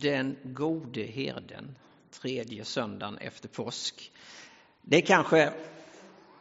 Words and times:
Den 0.00 0.36
gode 0.42 1.02
herden, 1.02 1.76
tredje 2.10 2.64
söndagen 2.64 3.18
efter 3.18 3.48
påsk. 3.48 4.12
Det 4.82 4.96
är 4.96 5.00
kanske 5.00 5.52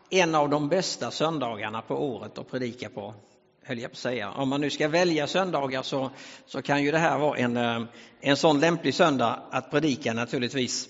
en 0.09 0.35
av 0.35 0.49
de 0.49 0.69
bästa 0.69 1.11
söndagarna 1.11 1.81
på 1.81 1.95
året 1.95 2.37
att 2.37 2.51
predika 2.51 2.89
på, 2.89 3.13
höll 3.63 3.79
jag 3.79 3.91
på 3.91 3.93
att 3.93 3.97
säga. 3.97 4.31
Om 4.31 4.49
man 4.49 4.61
nu 4.61 4.69
ska 4.69 4.87
välja 4.87 5.27
söndagar 5.27 5.81
så, 5.81 6.11
så 6.45 6.61
kan 6.61 6.83
ju 6.83 6.91
det 6.91 6.97
här 6.97 7.17
vara 7.17 7.37
en, 7.37 7.57
eh, 7.57 7.83
en 8.21 8.37
sån 8.37 8.59
lämplig 8.59 8.93
söndag 8.93 9.43
att 9.51 9.71
predika 9.71 10.13
naturligtvis. 10.13 10.89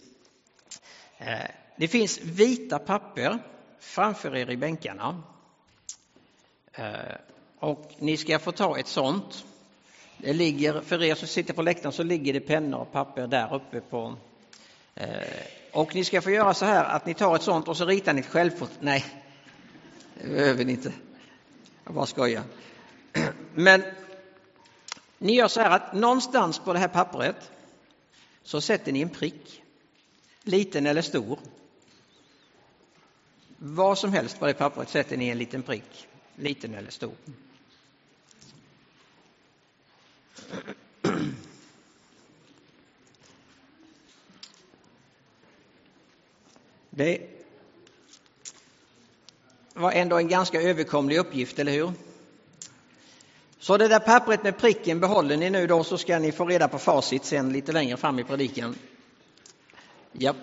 Eh, 1.17 1.51
det 1.77 1.87
finns 1.87 2.19
vita 2.21 2.79
papper 2.79 3.39
framför 3.79 4.35
er 4.35 4.49
i 4.49 4.57
bänkarna. 4.57 5.23
Eh, 6.73 7.15
och 7.59 7.91
ni 7.99 8.17
ska 8.17 8.39
få 8.39 8.51
ta 8.51 8.79
ett 8.79 8.87
sånt. 8.87 9.45
Det 10.17 10.33
ligger, 10.33 10.81
för 10.81 11.03
er 11.03 11.15
som 11.15 11.27
sitter 11.27 11.53
på 11.53 11.61
läktaren 11.61 11.93
så 11.93 12.03
ligger 12.03 12.33
det 12.33 12.39
pennor 12.39 12.79
och 12.79 12.91
papper 12.91 13.27
där 13.27 13.55
uppe 13.55 13.81
på 13.81 14.15
eh, 14.95 15.07
och 15.71 15.95
ni 15.95 16.03
ska 16.03 16.21
få 16.21 16.31
göra 16.31 16.53
så 16.53 16.65
här 16.65 16.83
att 16.83 17.05
ni 17.05 17.13
tar 17.13 17.35
ett 17.35 17.41
sånt 17.41 17.67
och 17.67 17.77
så 17.77 17.85
ritar 17.85 18.13
ni 18.13 18.19
ett 18.19 18.27
självfot. 18.27 18.71
Nej, 18.79 19.05
det 20.21 20.27
behöver 20.27 20.65
ni 20.65 20.71
inte. 20.71 20.93
Jag 21.83 21.93
bara 21.93 22.05
skojar. 22.05 22.43
Men 23.53 23.83
ni 25.17 25.35
gör 25.35 25.47
så 25.47 25.61
här 25.61 25.69
att 25.69 25.93
någonstans 25.93 26.59
på 26.59 26.73
det 26.73 26.79
här 26.79 26.87
pappret 26.87 27.51
så 28.43 28.61
sätter 28.61 28.91
ni 28.91 29.01
en 29.01 29.09
prick. 29.09 29.63
Liten 30.43 30.85
eller 30.85 31.01
stor. 31.01 31.39
Vad 33.57 33.97
som 33.97 34.13
helst 34.13 34.39
på 34.39 34.45
det 34.45 34.53
pappret 34.53 34.89
sätter 34.89 35.17
ni 35.17 35.29
en 35.29 35.37
liten 35.37 35.63
prick. 35.63 36.07
Liten 36.35 36.73
eller 36.73 36.91
stor. 36.91 37.13
Det 46.89 47.21
var 49.73 49.91
ändå 49.91 50.17
en 50.17 50.27
ganska 50.27 50.61
överkomlig 50.61 51.17
uppgift, 51.17 51.59
eller 51.59 51.71
hur? 51.71 51.91
Så 53.59 53.77
det 53.77 53.87
där 53.87 53.99
pappret 53.99 54.43
med 54.43 54.57
pricken 54.57 54.99
behåller 54.99 55.37
ni 55.37 55.49
nu 55.49 55.67
då 55.67 55.83
så 55.83 55.97
ska 55.97 56.19
ni 56.19 56.31
få 56.31 56.45
reda 56.45 56.67
på 56.67 56.79
facit 56.79 57.25
sen 57.25 57.53
lite 57.53 57.71
längre 57.71 57.97
fram 57.97 58.19
i 58.19 58.23
predikan. 58.23 58.75
Ja. 60.11 60.35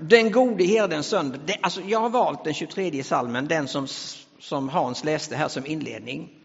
Den 0.00 0.32
gode 0.32 0.64
herdens 0.64 1.06
söndag. 1.06 1.38
Det, 1.46 1.58
alltså 1.62 1.80
jag 1.80 2.00
har 2.00 2.10
valt 2.10 2.44
den 2.44 2.54
23 2.54 3.04
salmen, 3.04 3.48
den 3.48 3.68
som, 3.68 3.86
som 4.40 4.68
Hans 4.68 5.04
läste 5.04 5.36
här 5.36 5.48
som 5.48 5.66
inledning. 5.66 6.37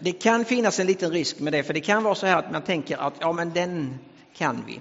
Det 0.00 0.12
kan 0.12 0.44
finnas 0.44 0.80
en 0.80 0.86
liten 0.86 1.10
risk 1.10 1.40
med 1.40 1.52
det, 1.52 1.62
för 1.62 1.74
det 1.74 1.80
kan 1.80 2.02
vara 2.02 2.14
så 2.14 2.26
här 2.26 2.36
att 2.36 2.52
man 2.52 2.62
tänker 2.62 2.96
att 2.96 3.14
ja, 3.20 3.32
men 3.32 3.52
den 3.52 3.98
kan 4.36 4.64
vi. 4.66 4.80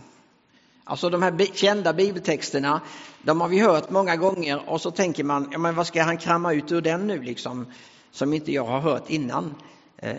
Alltså 0.84 1.10
de 1.10 1.24
här 1.24 1.56
kända 1.56 1.94
bibeltexterna, 1.94 2.82
de 3.22 3.42
har 3.42 3.48
vi 3.48 3.60
hört 3.60 3.90
många 3.90 4.16
gånger 4.16 4.70
och 4.70 4.82
så 4.82 4.92
tänker 4.92 5.24
man, 5.24 5.50
ja 5.52 5.58
men 5.58 5.76
vad 5.76 5.88
ska 5.88 6.04
han 6.04 6.18
kramma 6.18 6.54
ut 6.54 6.72
ur 6.72 6.82
den 6.82 7.08
nu 7.08 7.22
liksom, 7.22 7.66
som 8.12 8.34
inte 8.34 8.52
jag 8.52 8.66
har 8.66 8.80
hört 8.80 9.10
innan? 9.10 9.56
Eh, 9.98 10.16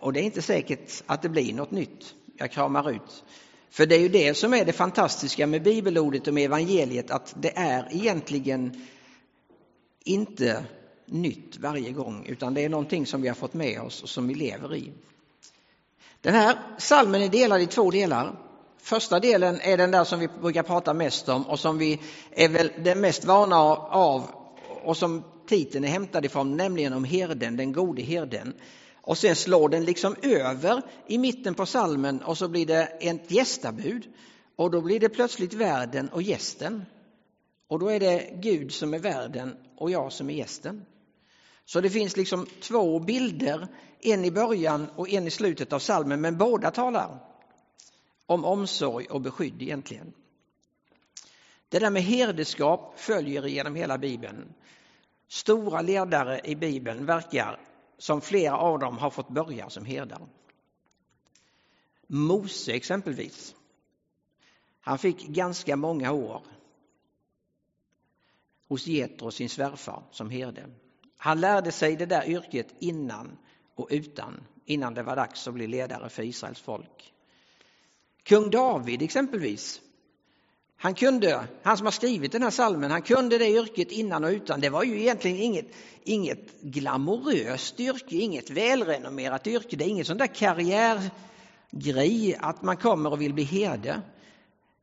och 0.00 0.12
det 0.12 0.20
är 0.20 0.24
inte 0.24 0.42
säkert 0.42 1.02
att 1.06 1.22
det 1.22 1.28
blir 1.28 1.54
något 1.54 1.70
nytt 1.70 2.14
jag 2.36 2.50
kramar 2.50 2.90
ut. 2.90 3.24
För 3.70 3.86
det 3.86 3.94
är 3.94 4.00
ju 4.00 4.08
det 4.08 4.34
som 4.36 4.54
är 4.54 4.64
det 4.64 4.72
fantastiska 4.72 5.46
med 5.46 5.62
bibelordet 5.62 6.28
och 6.28 6.34
med 6.34 6.44
evangeliet, 6.44 7.10
att 7.10 7.34
det 7.36 7.58
är 7.58 7.88
egentligen 7.90 8.86
inte 10.04 10.64
nytt 11.08 11.56
varje 11.56 11.92
gång, 11.92 12.26
utan 12.26 12.54
det 12.54 12.64
är 12.64 12.68
någonting 12.68 13.06
som 13.06 13.22
vi 13.22 13.28
har 13.28 13.34
fått 13.34 13.54
med 13.54 13.80
oss 13.80 14.02
och 14.02 14.08
som 14.08 14.28
vi 14.28 14.34
lever 14.34 14.74
i. 14.74 14.92
Den 16.20 16.34
här 16.34 16.58
salmen 16.78 17.22
är 17.22 17.28
delad 17.28 17.60
i 17.60 17.66
två 17.66 17.90
delar. 17.90 18.38
Första 18.78 19.20
delen 19.20 19.60
är 19.60 19.76
den 19.76 19.90
där 19.90 20.04
som 20.04 20.20
vi 20.20 20.28
brukar 20.28 20.62
prata 20.62 20.94
mest 20.94 21.28
om 21.28 21.46
och 21.46 21.60
som 21.60 21.78
vi 21.78 22.00
är 22.30 22.48
väl 22.48 22.70
den 22.84 23.00
mest 23.00 23.24
vana 23.24 23.56
av 23.56 24.30
och 24.82 24.96
som 24.96 25.24
titeln 25.46 25.84
är 25.84 25.88
hämtad 25.88 26.24
ifrån, 26.24 26.56
nämligen 26.56 26.92
om 26.92 27.04
herden, 27.04 27.56
den 27.56 27.72
gode 27.72 28.02
herden. 28.02 28.54
Och 28.94 29.18
sen 29.18 29.36
slår 29.36 29.68
den 29.68 29.84
liksom 29.84 30.16
över 30.22 30.82
i 31.06 31.18
mitten 31.18 31.54
på 31.54 31.66
salmen 31.66 32.22
och 32.22 32.38
så 32.38 32.48
blir 32.48 32.66
det 32.66 32.84
ett 32.84 33.30
gästabud. 33.30 34.06
Och 34.56 34.70
då 34.70 34.80
blir 34.80 35.00
det 35.00 35.08
plötsligt 35.08 35.54
värden 35.54 36.08
och 36.08 36.22
gästen. 36.22 36.84
Och 37.68 37.78
då 37.78 37.88
är 37.88 38.00
det 38.00 38.30
Gud 38.34 38.72
som 38.72 38.94
är 38.94 38.98
värden 38.98 39.56
och 39.76 39.90
jag 39.90 40.12
som 40.12 40.30
är 40.30 40.34
gästen. 40.34 40.86
Så 41.68 41.80
det 41.80 41.90
finns 41.90 42.16
liksom 42.16 42.46
två 42.46 42.98
bilder, 42.98 43.68
en 44.00 44.24
i 44.24 44.30
början 44.30 44.90
och 44.96 45.08
en 45.08 45.26
i 45.26 45.30
slutet 45.30 45.72
av 45.72 45.78
salmen, 45.78 46.20
men 46.20 46.38
båda 46.38 46.70
talar 46.70 47.18
om 48.26 48.44
omsorg 48.44 49.06
och 49.06 49.20
beskydd 49.20 49.62
egentligen. 49.62 50.12
Det 51.68 51.78
där 51.78 51.90
med 51.90 52.02
herdeskap 52.02 52.98
följer 52.98 53.46
genom 53.46 53.74
hela 53.74 53.98
Bibeln. 53.98 54.54
Stora 55.28 55.82
ledare 55.82 56.40
i 56.44 56.56
Bibeln 56.56 57.06
verkar 57.06 57.60
som 57.98 58.20
flera 58.20 58.58
av 58.58 58.78
dem 58.78 58.98
har 58.98 59.10
fått 59.10 59.28
börja 59.28 59.70
som 59.70 59.84
herdar. 59.84 60.28
Mose 62.06 62.72
exempelvis. 62.72 63.54
Han 64.80 64.98
fick 64.98 65.26
ganska 65.26 65.76
många 65.76 66.12
år 66.12 66.42
hos 68.68 68.86
Jetro, 68.86 69.30
sin 69.30 69.48
svärfar, 69.48 70.02
som 70.10 70.30
herde. 70.30 70.70
Han 71.18 71.40
lärde 71.40 71.72
sig 71.72 71.96
det 71.96 72.06
där 72.06 72.28
yrket 72.28 72.74
innan 72.78 73.38
och 73.74 73.88
utan, 73.90 74.40
innan 74.64 74.94
det 74.94 75.02
var 75.02 75.16
dags 75.16 75.48
att 75.48 75.54
bli 75.54 75.66
ledare 75.66 76.08
för 76.08 76.22
Israels 76.22 76.60
folk. 76.60 77.12
Kung 78.22 78.50
David 78.50 79.02
exempelvis, 79.02 79.80
han 80.76 80.94
kunde, 80.94 81.44
han 81.62 81.76
som 81.76 81.86
har 81.86 81.92
skrivit 81.92 82.32
den 82.32 82.42
här 82.42 82.50
salmen, 82.50 82.90
han 82.90 83.02
kunde 83.02 83.38
det 83.38 83.48
yrket 83.48 83.90
innan 83.90 84.24
och 84.24 84.30
utan. 84.30 84.60
Det 84.60 84.70
var 84.70 84.84
ju 84.84 85.00
egentligen 85.00 85.36
inget, 85.36 85.66
inget 86.04 86.60
glamoröst 86.60 87.80
yrke, 87.80 88.16
inget 88.16 88.50
välrenommerat 88.50 89.46
yrke. 89.46 89.76
Det 89.76 89.84
är 89.84 89.88
inget 89.88 90.06
sån 90.06 90.18
där 90.18 90.34
karriärgrej 90.34 92.36
att 92.40 92.62
man 92.62 92.76
kommer 92.76 93.12
och 93.12 93.20
vill 93.20 93.34
bli 93.34 93.44
herde. 93.44 94.02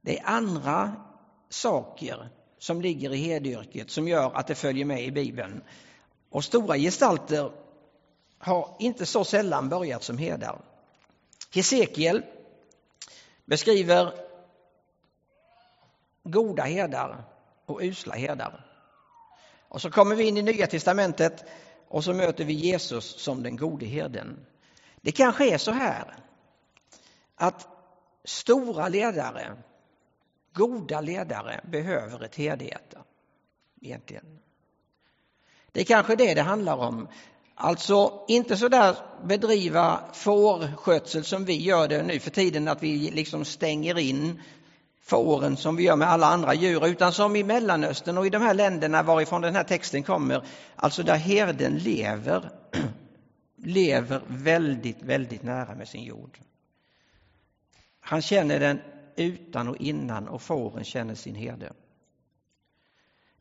Det 0.01 0.19
är 0.19 0.25
andra 0.25 0.93
saker 1.49 2.29
som 2.57 2.81
ligger 2.81 3.13
i 3.13 3.17
herdeyrket 3.17 3.91
som 3.91 4.07
gör 4.07 4.31
att 4.33 4.47
det 4.47 4.55
följer 4.55 4.85
med 4.85 5.03
i 5.03 5.11
Bibeln. 5.11 5.61
Och 6.35 6.43
stora 6.43 6.77
gestalter 6.77 7.51
har 8.37 8.75
inte 8.79 9.05
så 9.05 9.23
sällan 9.23 9.69
börjat 9.69 10.03
som 10.03 10.17
herdar. 10.17 10.61
Hesekiel 11.53 12.23
beskriver 13.45 14.13
goda 16.23 16.63
herdar 16.63 17.23
och 17.65 17.79
usla 17.81 18.15
herdar. 18.15 18.65
Och 19.67 19.81
så 19.81 19.91
kommer 19.91 20.15
vi 20.15 20.27
in 20.27 20.37
i 20.37 20.41
Nya 20.41 20.67
Testamentet 20.67 21.45
och 21.87 22.03
så 22.03 22.13
möter 22.13 22.45
vi 22.45 22.53
Jesus 22.53 23.05
som 23.05 23.43
den 23.43 23.55
gode 23.55 23.85
herden. 23.85 24.45
Det 25.01 25.11
kanske 25.11 25.53
är 25.53 25.57
så 25.57 25.71
här 25.71 26.15
att 27.35 27.67
stora 28.23 28.87
ledare, 28.87 29.57
goda 30.53 31.01
ledare 31.01 31.61
behöver 31.63 32.23
ett 32.23 32.35
herdehjärta. 32.35 33.03
Egentligen. 33.81 34.39
Det 35.75 35.81
är 35.81 35.85
kanske 35.85 36.15
det 36.15 36.33
det 36.33 36.41
handlar 36.41 36.77
om. 36.77 37.07
Alltså 37.55 38.23
inte 38.27 38.57
så 38.57 38.67
där 38.67 38.95
bedriva 39.23 39.99
fårskötsel 40.13 41.23
som 41.23 41.45
vi 41.45 41.61
gör 41.61 41.87
det 41.87 42.03
nu 42.03 42.19
för 42.19 42.31
tiden, 42.31 42.67
att 42.67 42.83
vi 42.83 43.11
liksom 43.11 43.45
stänger 43.45 43.99
in 43.99 44.41
fåren 45.01 45.57
som 45.57 45.75
vi 45.75 45.83
gör 45.83 45.95
med 45.95 46.07
alla 46.07 46.27
andra 46.27 46.53
djur, 46.53 46.87
utan 46.87 47.13
som 47.13 47.35
i 47.35 47.43
Mellanöstern 47.43 48.17
och 48.17 48.27
i 48.27 48.29
de 48.29 48.41
här 48.41 48.53
länderna 48.53 49.03
varifrån 49.03 49.41
den 49.41 49.55
här 49.55 49.63
texten 49.63 50.03
kommer, 50.03 50.45
alltså 50.75 51.03
där 51.03 51.15
herden 51.15 51.77
lever, 51.77 52.49
lever 53.55 54.21
väldigt, 54.27 55.01
väldigt 55.01 55.43
nära 55.43 55.75
med 55.75 55.87
sin 55.87 56.03
jord. 56.03 56.39
Han 57.99 58.21
känner 58.21 58.59
den 58.59 58.81
utan 59.15 59.67
och 59.67 59.77
innan 59.77 60.27
och 60.27 60.41
fåren 60.41 60.83
känner 60.83 61.15
sin 61.15 61.35
herde. 61.35 61.73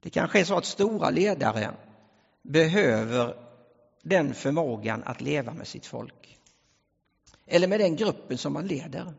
Det 0.00 0.10
kanske 0.10 0.40
är 0.40 0.44
så 0.44 0.56
att 0.56 0.64
stora 0.64 1.10
ledare 1.10 1.70
behöver 2.44 3.36
den 4.02 4.34
förmågan 4.34 5.02
att 5.04 5.20
leva 5.20 5.52
med 5.54 5.66
sitt 5.66 5.86
folk. 5.86 6.38
Eller 7.46 7.68
med 7.68 7.80
den 7.80 7.96
gruppen 7.96 8.38
som 8.38 8.52
man 8.52 8.66
leder. 8.66 9.14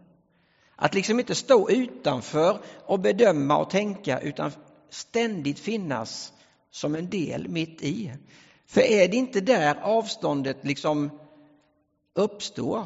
Att 0.76 0.94
liksom 0.94 1.20
inte 1.20 1.36
stå 1.36 1.70
utanför 1.70 2.60
och 2.86 3.00
bedöma 3.00 3.58
och 3.58 3.70
tänka 3.70 4.20
utan 4.20 4.52
ständigt 4.90 5.60
finnas 5.60 6.34
som 6.72 6.96
en 6.96 7.10
del 7.10 7.48
mitt 7.48 7.82
i. 7.82 8.14
För 8.66 8.82
är 8.82 9.08
det 9.08 9.18
inte 9.18 9.42
där 9.42 9.76
avståndet 9.76 10.66
liksom 10.66 11.20
uppstår? 12.14 12.86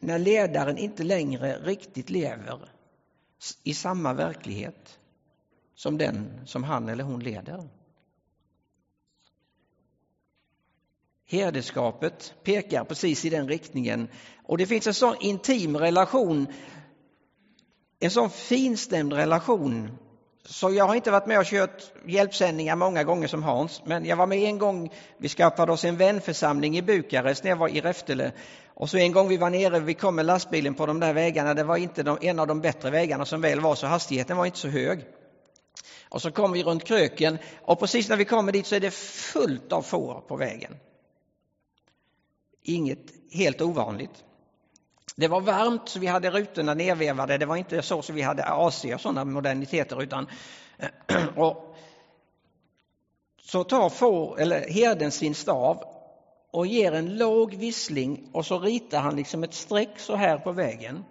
När 0.00 0.18
ledaren 0.18 0.78
inte 0.78 1.02
längre 1.02 1.58
riktigt 1.58 2.10
lever 2.10 2.68
i 3.62 3.74
samma 3.74 4.14
verklighet 4.14 4.98
som 5.74 5.98
den 5.98 6.46
som 6.46 6.64
han 6.64 6.88
eller 6.88 7.04
hon 7.04 7.20
leder. 7.20 7.68
Herdeskapet 11.34 12.34
pekar 12.44 12.84
precis 12.84 13.24
i 13.24 13.30
den 13.30 13.48
riktningen. 13.48 14.08
Och 14.46 14.58
det 14.58 14.66
finns 14.66 14.86
en 14.86 14.94
sån 14.94 15.16
intim 15.20 15.76
relation, 15.76 16.46
en 18.00 18.10
sån 18.10 18.30
finstämd 18.30 19.12
relation. 19.12 19.98
Så 20.46 20.70
jag 20.70 20.84
har 20.84 20.94
inte 20.94 21.10
varit 21.10 21.26
med 21.26 21.38
och 21.38 21.44
kört 21.44 21.82
hjälpsändningar 22.06 22.76
många 22.76 23.04
gånger 23.04 23.28
som 23.28 23.42
Hans, 23.42 23.82
men 23.84 24.04
jag 24.04 24.16
var 24.16 24.26
med 24.26 24.38
en 24.38 24.58
gång, 24.58 24.92
vi 25.18 25.28
skaffade 25.28 25.72
oss 25.72 25.84
en 25.84 25.96
vänförsamling 25.96 26.76
i 26.76 26.82
Bukarest 26.82 27.44
när 27.44 27.50
jag 27.50 27.56
var 27.56 27.68
i 27.68 27.80
Räftele. 27.80 28.32
Och 28.74 28.90
så 28.90 28.96
en 28.96 29.12
gång 29.12 29.28
vi 29.28 29.36
var 29.36 29.50
nere, 29.50 29.80
vi 29.80 29.94
kom 29.94 30.14
med 30.14 30.26
lastbilen 30.26 30.74
på 30.74 30.86
de 30.86 31.00
där 31.00 31.12
vägarna, 31.12 31.54
det 31.54 31.64
var 31.64 31.76
inte 31.76 32.02
de, 32.02 32.18
en 32.20 32.38
av 32.38 32.46
de 32.46 32.60
bättre 32.60 32.90
vägarna 32.90 33.24
som 33.24 33.40
väl 33.40 33.60
var, 33.60 33.74
så 33.74 33.86
hastigheten 33.86 34.36
var 34.36 34.46
inte 34.46 34.58
så 34.58 34.68
hög. 34.68 35.04
Och 36.08 36.22
så 36.22 36.30
kom 36.30 36.52
vi 36.52 36.62
runt 36.62 36.84
kröken 36.84 37.38
och 37.62 37.80
precis 37.80 38.08
när 38.08 38.16
vi 38.16 38.24
kommer 38.24 38.52
dit 38.52 38.66
så 38.66 38.74
är 38.74 38.80
det 38.80 38.94
fullt 38.94 39.72
av 39.72 39.82
får 39.82 40.20
på 40.28 40.36
vägen. 40.36 40.76
Inget 42.66 43.12
helt 43.32 43.60
ovanligt. 43.60 44.24
Det 45.16 45.28
var 45.28 45.40
varmt 45.40 45.88
så 45.88 45.98
vi 45.98 46.06
hade 46.06 46.30
rutorna 46.30 46.74
nedvevade. 46.74 47.38
Det 47.38 47.46
var 47.46 47.56
inte 47.56 47.82
så 47.82 47.98
att 47.98 48.10
vi 48.10 48.22
hade 48.22 48.44
AC 48.44 48.84
och 48.84 49.00
sådana 49.00 49.24
moderniteter 49.24 50.02
utan 50.02 50.26
och 51.36 51.76
så 53.42 53.64
tar 53.64 53.88
får, 53.88 54.40
eller 54.40 54.68
herden 54.68 55.10
sin 55.10 55.34
stav 55.34 55.84
och 56.50 56.66
ger 56.66 56.92
en 56.92 57.16
låg 57.16 57.54
vissling 57.54 58.30
och 58.32 58.46
så 58.46 58.58
ritar 58.58 59.00
han 59.00 59.16
liksom 59.16 59.44
ett 59.44 59.54
streck 59.54 59.98
så 59.98 60.16
här 60.16 60.38
på 60.38 60.52
vägen. 60.52 61.04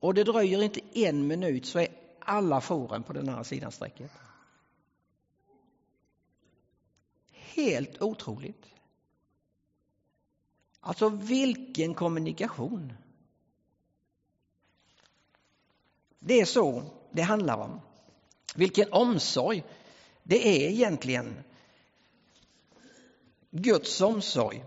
Och 0.00 0.14
det 0.14 0.24
dröjer 0.24 0.62
inte 0.62 0.80
en 0.94 1.26
minut 1.26 1.66
så 1.66 1.78
är 1.78 1.88
alla 2.18 2.60
fåren 2.60 3.02
på 3.02 3.12
den 3.12 3.28
andra 3.28 3.44
sidan 3.44 3.72
strecket. 3.72 4.10
Helt 7.32 8.02
otroligt. 8.02 8.66
Alltså 10.86 11.08
vilken 11.08 11.94
kommunikation! 11.94 12.92
Det 16.18 16.40
är 16.40 16.44
så 16.44 16.82
det 17.10 17.22
handlar 17.22 17.58
om. 17.58 17.80
Vilken 18.54 18.92
omsorg 18.92 19.64
det 20.22 20.48
är 20.48 20.70
egentligen. 20.70 21.34
Guds 23.50 24.00
omsorg. 24.00 24.64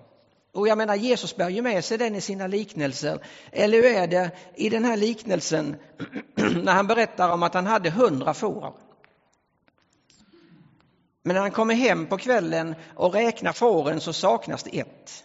Och 0.52 0.68
jag 0.68 0.78
menar 0.78 0.96
Jesus 0.96 1.36
bär 1.36 1.50
ju 1.50 1.62
med 1.62 1.86
sig 1.86 1.98
den 1.98 2.16
i 2.16 2.22
sina 2.22 2.48
liknelser. 2.48 3.26
Eller 3.52 3.78
hur 3.78 3.86
är 3.86 4.08
det 4.08 4.32
i 4.56 4.70
den 4.70 4.86
här 4.86 4.98
liknelsen 4.98 5.76
när 6.36 6.74
han 6.74 6.88
berättar 6.88 7.32
om 7.32 7.44
att 7.44 7.54
han 7.54 7.66
hade 7.66 7.90
hundra 7.90 8.34
får. 8.34 8.76
Men 11.24 11.34
när 11.34 11.42
han 11.42 11.52
kommer 11.52 11.76
hem 11.76 12.08
på 12.08 12.18
kvällen 12.18 12.76
och 12.96 13.14
räknar 13.14 13.54
fåren 13.54 14.02
så 14.02 14.14
saknas 14.14 14.64
det 14.64 14.80
ett. 14.80 15.24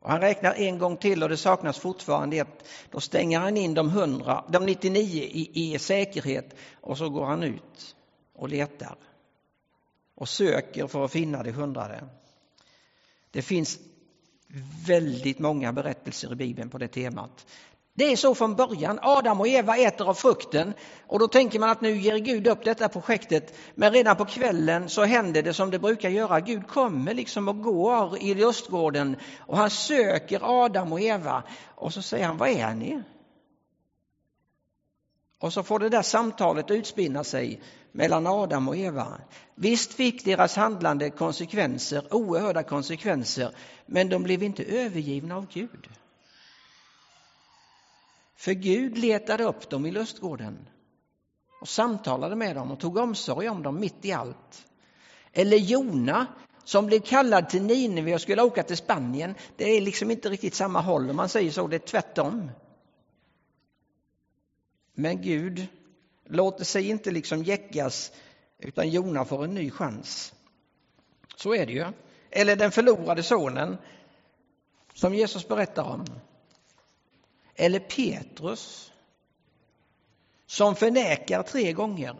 Och 0.00 0.10
han 0.10 0.20
räknar 0.20 0.54
en 0.54 0.78
gång 0.78 0.96
till 0.96 1.22
och 1.22 1.28
det 1.28 1.36
saknas 1.36 1.78
fortfarande 1.78 2.36
ett. 2.36 2.68
Då 2.90 3.00
stänger 3.00 3.38
han 3.40 3.56
in 3.56 3.74
de, 3.74 3.88
100, 3.88 4.44
de 4.48 4.66
99 4.66 5.22
i, 5.22 5.72
i 5.74 5.78
säkerhet 5.78 6.54
och 6.80 6.98
så 6.98 7.08
går 7.08 7.24
han 7.24 7.42
ut 7.42 7.96
och 8.32 8.48
letar 8.48 8.96
och 10.14 10.28
söker 10.28 10.86
för 10.86 11.04
att 11.04 11.12
finna 11.12 11.42
det 11.42 11.50
hundrade. 11.50 12.04
Det 13.30 13.42
finns 13.42 13.78
väldigt 14.86 15.38
många 15.38 15.72
berättelser 15.72 16.32
i 16.32 16.34
Bibeln 16.34 16.70
på 16.70 16.78
det 16.78 16.88
temat. 16.88 17.46
Det 17.94 18.12
är 18.12 18.16
så 18.16 18.34
från 18.34 18.54
början. 18.54 18.98
Adam 19.02 19.40
och 19.40 19.48
Eva 19.48 19.76
äter 19.76 20.08
av 20.08 20.14
frukten 20.14 20.74
och 21.06 21.18
då 21.18 21.28
tänker 21.28 21.58
man 21.58 21.70
att 21.70 21.80
nu 21.80 21.96
ger 21.96 22.16
Gud 22.16 22.46
upp 22.46 22.64
detta 22.64 22.88
projektet. 22.88 23.54
Men 23.74 23.92
redan 23.92 24.16
på 24.16 24.24
kvällen 24.24 24.88
så 24.88 25.04
händer 25.04 25.42
det 25.42 25.54
som 25.54 25.70
det 25.70 25.78
brukar 25.78 26.08
göra. 26.08 26.40
Gud 26.40 26.68
kommer 26.68 27.14
liksom 27.14 27.48
och 27.48 27.62
går 27.62 28.18
i 28.22 28.34
lustgården 28.34 29.16
och 29.38 29.56
han 29.56 29.70
söker 29.70 30.64
Adam 30.64 30.92
och 30.92 31.00
Eva 31.00 31.42
och 31.74 31.92
så 31.92 32.02
säger 32.02 32.26
han, 32.26 32.36
vad 32.36 32.48
är 32.48 32.74
ni? 32.74 33.02
Och 35.40 35.52
så 35.52 35.62
får 35.62 35.78
det 35.78 35.88
där 35.88 36.02
samtalet 36.02 36.70
utspinna 36.70 37.24
sig 37.24 37.62
mellan 37.92 38.26
Adam 38.26 38.68
och 38.68 38.76
Eva. 38.76 39.20
Visst 39.54 39.92
fick 39.92 40.24
deras 40.24 40.56
handlande 40.56 41.10
konsekvenser, 41.10 42.14
oerhörda 42.14 42.62
konsekvenser, 42.62 43.50
men 43.86 44.08
de 44.08 44.22
blev 44.22 44.42
inte 44.42 44.64
övergivna 44.64 45.36
av 45.36 45.46
Gud. 45.52 45.88
För 48.40 48.52
Gud 48.52 48.98
letade 48.98 49.44
upp 49.44 49.70
dem 49.70 49.86
i 49.86 49.90
lustgården 49.90 50.68
och 51.60 51.68
samtalade 51.68 52.36
med 52.36 52.56
dem 52.56 52.70
och 52.70 52.80
tog 52.80 52.96
omsorg 52.96 53.48
om 53.48 53.62
dem 53.62 53.80
mitt 53.80 54.04
i 54.04 54.12
allt. 54.12 54.66
Eller 55.32 55.56
Jona 55.56 56.26
som 56.64 56.86
blev 56.86 57.00
kallad 57.00 57.48
till 57.48 57.62
Nineve 57.62 58.14
och 58.14 58.20
skulle 58.20 58.42
åka 58.42 58.62
till 58.62 58.76
Spanien. 58.76 59.34
Det 59.56 59.64
är 59.64 59.80
liksom 59.80 60.10
inte 60.10 60.28
riktigt 60.28 60.54
samma 60.54 60.80
håll 60.80 61.10
om 61.10 61.16
man 61.16 61.28
säger 61.28 61.50
så, 61.50 61.66
det 61.66 61.76
är 61.76 61.78
tvärtom. 61.78 62.50
Men 64.94 65.22
Gud 65.22 65.66
låter 66.24 66.64
sig 66.64 66.88
inte 66.88 67.10
liksom 67.10 67.42
jäckas 67.42 68.12
utan 68.58 68.90
Jona 68.90 69.24
får 69.24 69.44
en 69.44 69.54
ny 69.54 69.70
chans. 69.70 70.34
Så 71.36 71.54
är 71.54 71.66
det 71.66 71.72
ju. 71.72 71.86
Eller 72.30 72.56
den 72.56 72.70
förlorade 72.70 73.22
sonen 73.22 73.76
som 74.94 75.14
Jesus 75.14 75.48
berättar 75.48 75.84
om. 75.84 76.04
Eller 77.60 77.80
Petrus 77.80 78.92
som 80.46 80.76
förnekar 80.76 81.42
tre 81.42 81.72
gånger. 81.72 82.16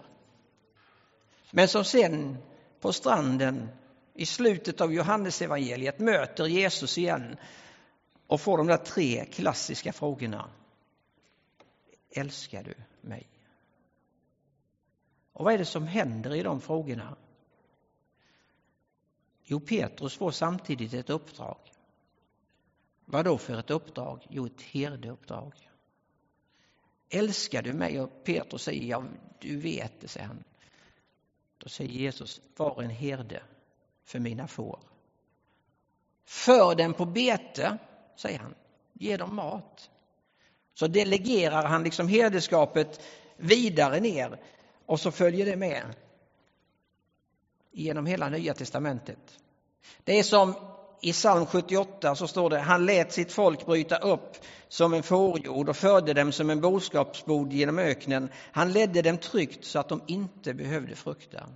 Men 1.50 1.68
som 1.68 1.84
sen 1.84 2.38
på 2.80 2.92
stranden 2.92 3.68
i 4.14 4.26
slutet 4.26 4.80
av 4.80 4.92
Johannesevangeliet 4.92 5.98
möter 5.98 6.46
Jesus 6.46 6.98
igen 6.98 7.36
och 8.26 8.40
får 8.40 8.58
de 8.58 8.66
där 8.66 8.76
tre 8.76 9.24
klassiska 9.24 9.92
frågorna. 9.92 10.50
Älskar 12.10 12.62
du 12.62 12.74
mig? 13.00 13.28
Och 15.32 15.44
vad 15.44 15.54
är 15.54 15.58
det 15.58 15.64
som 15.64 15.86
händer 15.86 16.34
i 16.34 16.42
de 16.42 16.60
frågorna? 16.60 17.16
Jo, 19.44 19.60
Petrus 19.60 20.16
får 20.16 20.30
samtidigt 20.30 20.94
ett 20.94 21.10
uppdrag. 21.10 21.58
Vad 23.10 23.24
då 23.24 23.38
för 23.38 23.58
ett 23.58 23.70
uppdrag? 23.70 24.26
Jo, 24.30 24.46
ett 24.46 24.62
herdeuppdrag. 24.62 25.52
Älskar 27.08 27.62
du 27.62 27.72
mig? 27.72 28.00
Och 28.00 28.24
Petrus 28.24 28.62
säger, 28.62 28.84
ja, 28.84 29.04
du 29.38 29.56
vet 29.56 30.00
det, 30.00 30.08
säger 30.08 30.26
han. 30.26 30.44
Då 31.58 31.68
säger 31.68 31.90
Jesus, 31.90 32.40
var 32.56 32.82
en 32.82 32.90
herde 32.90 33.42
för 34.04 34.18
mina 34.18 34.48
får. 34.48 34.80
För 36.24 36.74
dem 36.74 36.94
på 36.94 37.04
bete, 37.04 37.78
säger 38.16 38.38
han. 38.38 38.54
Ge 38.92 39.16
dem 39.16 39.34
mat. 39.34 39.90
Så 40.74 40.86
delegerar 40.86 41.66
han 41.66 41.82
liksom 41.82 42.08
herdeskapet 42.08 43.02
vidare 43.36 44.00
ner 44.00 44.40
och 44.86 45.00
så 45.00 45.10
följer 45.10 45.46
det 45.46 45.56
med 45.56 45.96
genom 47.70 48.06
hela 48.06 48.28
Nya 48.28 48.54
testamentet. 48.54 49.38
Det 50.04 50.18
är 50.18 50.22
som 50.22 50.54
i 51.00 51.12
psalm 51.12 51.46
78 51.46 52.14
så 52.14 52.26
står 52.26 52.50
det, 52.50 52.58
han 52.58 52.86
lät 52.86 53.12
sitt 53.12 53.32
folk 53.32 53.66
bryta 53.66 53.96
upp 53.96 54.36
som 54.68 54.94
en 54.94 55.02
fårjord 55.02 55.68
och 55.68 55.76
förde 55.76 56.14
dem 56.14 56.32
som 56.32 56.50
en 56.50 56.60
boskapsbod 56.60 57.52
genom 57.52 57.78
öknen. 57.78 58.28
Han 58.52 58.72
ledde 58.72 59.02
dem 59.02 59.18
tryggt 59.18 59.64
så 59.64 59.78
att 59.78 59.88
de 59.88 60.02
inte 60.06 60.54
behövde 60.54 60.94
frukta. 60.94 61.46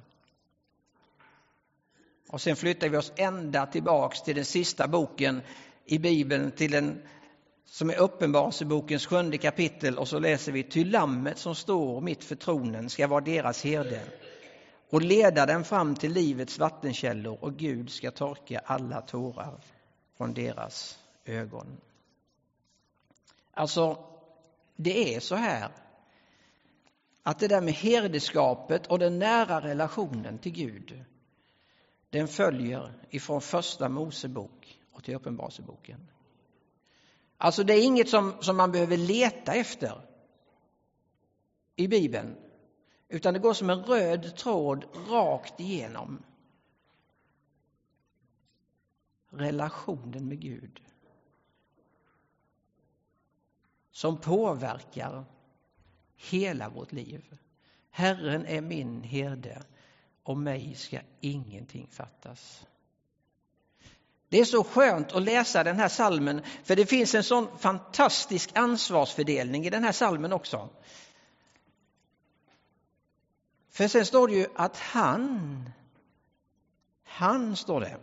Och 2.28 2.40
sen 2.40 2.56
flyttar 2.56 2.88
vi 2.88 2.96
oss 2.96 3.12
ända 3.16 3.66
tillbaks 3.66 4.22
till 4.22 4.36
den 4.36 4.44
sista 4.44 4.88
boken 4.88 5.40
i 5.86 5.98
Bibeln, 5.98 6.50
till 6.50 6.70
den 6.70 7.02
som 7.66 7.90
är 7.90 7.98
Uppenbarelsebokens 7.98 9.06
sjunde 9.06 9.38
kapitel 9.38 9.98
och 9.98 10.08
så 10.08 10.18
läser 10.18 10.52
vi, 10.52 10.62
ty 10.62 10.84
lammet 10.84 11.38
som 11.38 11.54
står 11.54 12.00
mitt 12.00 12.24
för 12.24 12.34
tronen 12.34 12.90
ska 12.90 13.06
vara 13.06 13.20
deras 13.20 13.64
herde 13.64 14.00
och 14.94 15.02
leda 15.02 15.46
dem 15.46 15.64
fram 15.64 15.94
till 15.94 16.12
livets 16.12 16.58
vattenkällor 16.58 17.38
och 17.40 17.56
Gud 17.56 17.90
ska 17.90 18.10
torka 18.10 18.58
alla 18.64 19.00
tårar 19.00 19.60
från 20.16 20.34
deras 20.34 20.98
ögon. 21.24 21.66
Alltså, 23.50 24.04
det 24.76 25.14
är 25.14 25.20
så 25.20 25.34
här 25.34 25.68
att 27.22 27.38
det 27.38 27.48
där 27.48 27.60
med 27.60 27.74
herdeskapet 27.74 28.86
och 28.86 28.98
den 28.98 29.18
nära 29.18 29.60
relationen 29.60 30.38
till 30.38 30.52
Gud, 30.52 31.04
den 32.10 32.28
följer 32.28 32.92
ifrån 33.10 33.40
första 33.40 33.88
Mosebok 33.88 34.80
och 34.92 35.04
till 35.04 35.14
Uppenbarelseboken. 35.14 36.08
Alltså 37.36 37.64
det 37.64 37.74
är 37.74 37.84
inget 37.84 38.08
som, 38.08 38.34
som 38.40 38.56
man 38.56 38.72
behöver 38.72 38.96
leta 38.96 39.52
efter 39.52 40.00
i 41.76 41.88
Bibeln. 41.88 42.36
Utan 43.08 43.34
det 43.34 43.40
går 43.40 43.54
som 43.54 43.70
en 43.70 43.82
röd 43.82 44.36
tråd 44.36 44.84
rakt 45.08 45.60
igenom 45.60 46.22
relationen 49.30 50.28
med 50.28 50.40
Gud. 50.40 50.80
Som 53.90 54.16
påverkar 54.16 55.24
hela 56.16 56.68
vårt 56.68 56.92
liv. 56.92 57.38
Herren 57.90 58.46
är 58.46 58.60
min 58.60 59.02
herde 59.02 59.62
och 60.22 60.36
mig 60.36 60.74
ska 60.74 60.98
ingenting 61.20 61.86
fattas. 61.90 62.66
Det 64.28 64.40
är 64.40 64.44
så 64.44 64.64
skönt 64.64 65.12
att 65.12 65.22
läsa 65.22 65.64
den 65.64 65.76
här 65.76 65.88
salmen 65.88 66.42
för 66.64 66.76
det 66.76 66.86
finns 66.86 67.14
en 67.14 67.24
sån 67.24 67.58
fantastisk 67.58 68.50
ansvarsfördelning 68.54 69.66
i 69.66 69.70
den 69.70 69.84
här 69.84 69.92
salmen 69.92 70.32
också. 70.32 70.68
För 73.74 73.88
sen 73.88 74.06
står 74.06 74.28
det 74.28 74.34
ju 74.34 74.46
att 74.54 74.76
han, 74.76 75.70
han 77.02 77.56
står 77.56 77.80
det, 77.80 77.98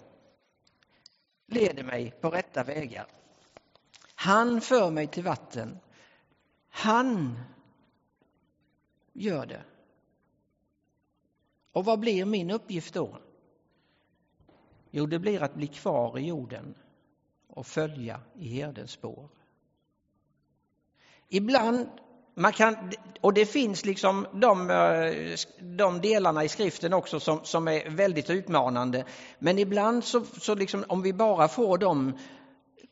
leder 1.46 1.84
mig 1.84 2.12
på 2.12 2.30
rätta 2.30 2.64
vägar. 2.64 3.08
Han 4.16 4.62
för 4.62 4.92
mig 4.92 5.08
till 5.08 5.24
vatten. 5.24 5.80
Han 6.70 7.40
gör 9.14 9.46
det. 9.46 9.64
Och 11.72 11.86
vad 11.86 12.00
blir 12.00 12.26
min 12.26 12.52
uppgift 12.52 12.94
då? 12.94 13.18
Jo, 14.90 15.06
det 15.06 15.20
blir 15.20 15.44
att 15.44 15.56
bli 15.56 15.68
kvar 15.68 16.18
i 16.18 16.28
jorden 16.28 16.76
och 17.48 17.68
följa 17.68 18.22
i 18.36 18.48
herdens 18.48 18.92
spår. 18.92 19.30
Ibland, 21.28 21.90
man 22.42 22.54
kan, 22.54 22.92
och 23.22 23.34
det 23.34 23.46
finns 23.46 23.86
liksom 23.86 24.28
de, 24.34 24.70
eh, 24.70 25.38
de 25.60 26.02
delarna 26.02 26.44
i 26.44 26.50
skriften 26.50 26.94
också 26.94 27.20
som, 27.20 27.40
som 27.44 27.68
är 27.68 27.90
väldigt 27.90 28.30
utmanande, 28.30 29.06
men 29.40 29.60
ibland 29.60 30.04
så, 30.04 30.26
så 30.26 30.56
liksom, 30.56 30.86
om 30.88 31.02
vi 31.02 31.14
bara 31.14 31.48
får 31.48 31.78
de 31.78 32.18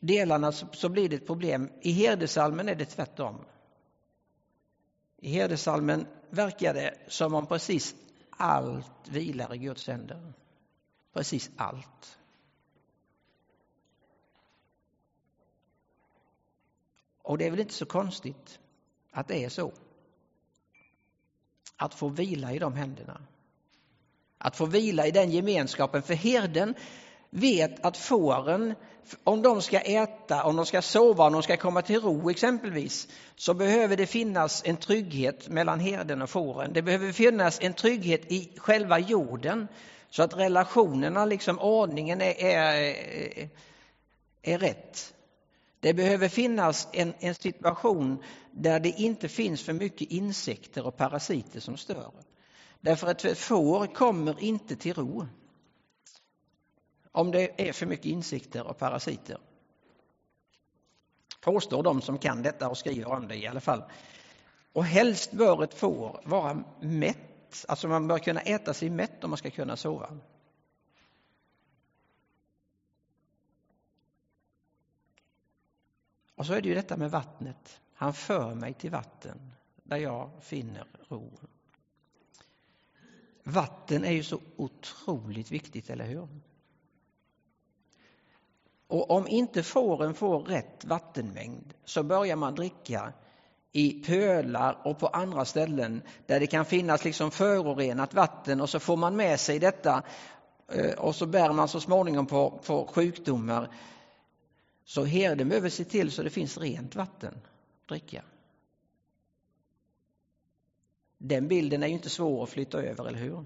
delarna 0.00 0.52
så, 0.52 0.66
så 0.72 0.88
blir 0.88 1.08
det 1.08 1.16
ett 1.16 1.26
problem. 1.26 1.70
I 1.80 1.92
herdesalmen 1.92 2.68
är 2.68 2.74
det 2.74 2.84
tvärtom. 2.84 3.44
I 5.22 5.32
herdesalmen 5.32 6.06
verkar 6.30 6.74
det 6.74 6.94
som 7.08 7.34
om 7.34 7.46
precis 7.46 7.94
allt 8.30 9.08
vilar 9.08 9.54
i 9.54 9.58
Guds 9.58 9.86
händer. 9.86 10.32
Precis 11.12 11.50
allt. 11.56 12.18
Och 17.22 17.38
det 17.38 17.46
är 17.46 17.50
väl 17.50 17.60
inte 17.60 17.74
så 17.74 17.86
konstigt 17.86 18.60
att 19.12 19.28
det 19.28 19.44
är 19.44 19.48
så. 19.48 19.72
Att 21.76 21.94
få 21.94 22.08
vila 22.08 22.52
i 22.52 22.58
de 22.58 22.74
händerna. 22.74 23.20
Att 24.38 24.56
få 24.56 24.66
vila 24.66 25.06
i 25.06 25.10
den 25.10 25.30
gemenskapen. 25.30 26.02
För 26.02 26.14
herden 26.14 26.74
vet 27.30 27.84
att 27.84 27.96
fåren, 27.96 28.74
om 29.24 29.42
de 29.42 29.62
ska 29.62 29.80
äta, 29.80 30.44
om 30.44 30.56
de 30.56 30.66
ska 30.66 30.82
sova, 30.82 31.26
om 31.26 31.32
de 31.32 31.42
ska 31.42 31.56
komma 31.56 31.82
till 31.82 32.00
ro 32.00 32.30
exempelvis, 32.30 33.08
så 33.36 33.54
behöver 33.54 33.96
det 33.96 34.06
finnas 34.06 34.62
en 34.64 34.76
trygghet 34.76 35.48
mellan 35.48 35.80
herden 35.80 36.22
och 36.22 36.30
fåren. 36.30 36.72
Det 36.72 36.82
behöver 36.82 37.12
finnas 37.12 37.58
en 37.60 37.74
trygghet 37.74 38.32
i 38.32 38.52
själva 38.56 38.98
jorden 38.98 39.68
så 40.10 40.22
att 40.22 40.36
relationerna, 40.36 41.24
liksom 41.24 41.58
ordningen 41.58 42.20
är, 42.20 42.44
är, 42.44 43.48
är 44.42 44.58
rätt. 44.58 45.14
Det 45.80 45.94
behöver 45.94 46.28
finnas 46.28 46.88
en, 46.92 47.14
en 47.18 47.34
situation 47.34 48.22
där 48.50 48.80
det 48.80 48.88
inte 48.88 49.28
finns 49.28 49.62
för 49.62 49.72
mycket 49.72 50.10
insekter 50.10 50.86
och 50.86 50.96
parasiter 50.96 51.60
som 51.60 51.76
stör. 51.76 52.12
Därför 52.80 53.06
att 53.06 53.24
ett 53.24 53.38
får 53.38 53.86
kommer 53.86 54.42
inte 54.42 54.76
till 54.76 54.94
ro 54.94 55.26
om 57.12 57.30
det 57.30 57.68
är 57.68 57.72
för 57.72 57.86
mycket 57.86 58.06
insekter 58.06 58.66
och 58.66 58.78
parasiter. 58.78 59.38
Påstår 61.40 61.82
de 61.82 62.02
som 62.02 62.18
kan 62.18 62.42
detta 62.42 62.68
och 62.68 62.78
skriver 62.78 63.12
om 63.12 63.28
det 63.28 63.36
i 63.36 63.46
alla 63.46 63.60
fall. 63.60 63.82
Och 64.72 64.84
helst 64.84 65.32
bör 65.32 65.64
ett 65.64 65.74
får 65.74 66.20
vara 66.24 66.64
mätt 66.80 67.16
Alltså 67.68 67.88
man 67.88 68.08
bör 68.08 68.18
kunna 68.18 68.40
äta 68.40 68.74
sig 68.74 68.90
mätt 68.90 69.24
om 69.24 69.30
man 69.30 69.36
ska 69.36 69.50
kunna 69.50 69.76
sova. 69.76 70.18
Och 76.40 76.46
så 76.46 76.52
är 76.52 76.62
det 76.62 76.68
ju 76.68 76.74
detta 76.74 76.96
med 76.96 77.10
vattnet. 77.10 77.80
Han 77.94 78.14
för 78.14 78.54
mig 78.54 78.74
till 78.74 78.90
vatten 78.90 79.52
där 79.82 79.96
jag 79.96 80.30
finner 80.40 80.84
ro. 81.08 81.30
Vatten 83.42 84.04
är 84.04 84.12
ju 84.12 84.22
så 84.22 84.40
otroligt 84.56 85.50
viktigt, 85.50 85.90
eller 85.90 86.04
hur? 86.04 86.28
Och 88.86 89.10
om 89.10 89.28
inte 89.28 89.62
fåren 89.62 90.14
får 90.14 90.40
rätt 90.40 90.84
vattenmängd 90.84 91.74
så 91.84 92.02
börjar 92.02 92.36
man 92.36 92.54
dricka 92.54 93.12
i 93.72 94.04
pölar 94.04 94.78
och 94.84 94.98
på 94.98 95.06
andra 95.06 95.44
ställen 95.44 96.02
där 96.26 96.40
det 96.40 96.46
kan 96.46 96.64
finnas 96.64 97.04
liksom 97.04 97.30
förorenat 97.30 98.14
vatten 98.14 98.60
och 98.60 98.70
så 98.70 98.80
får 98.80 98.96
man 98.96 99.16
med 99.16 99.40
sig 99.40 99.58
detta 99.58 100.02
eh, 100.68 100.92
och 100.92 101.16
så 101.16 101.26
bär 101.26 101.52
man 101.52 101.68
så 101.68 101.80
småningom 101.80 102.26
på, 102.26 102.60
på 102.66 102.86
sjukdomar. 102.86 103.68
Så 104.84 105.04
herden 105.04 105.48
behöver 105.48 105.68
se 105.68 105.84
till 105.84 106.10
så 106.10 106.22
det 106.22 106.30
finns 106.30 106.58
rent 106.58 106.94
vatten 106.94 107.34
att 107.82 107.88
dricka. 107.88 108.22
Den 111.18 111.48
bilden 111.48 111.82
är 111.82 111.86
ju 111.86 111.92
inte 111.92 112.10
svår 112.10 112.42
att 112.42 112.50
flytta 112.50 112.82
över, 112.82 113.08
eller 113.08 113.18
hur? 113.18 113.44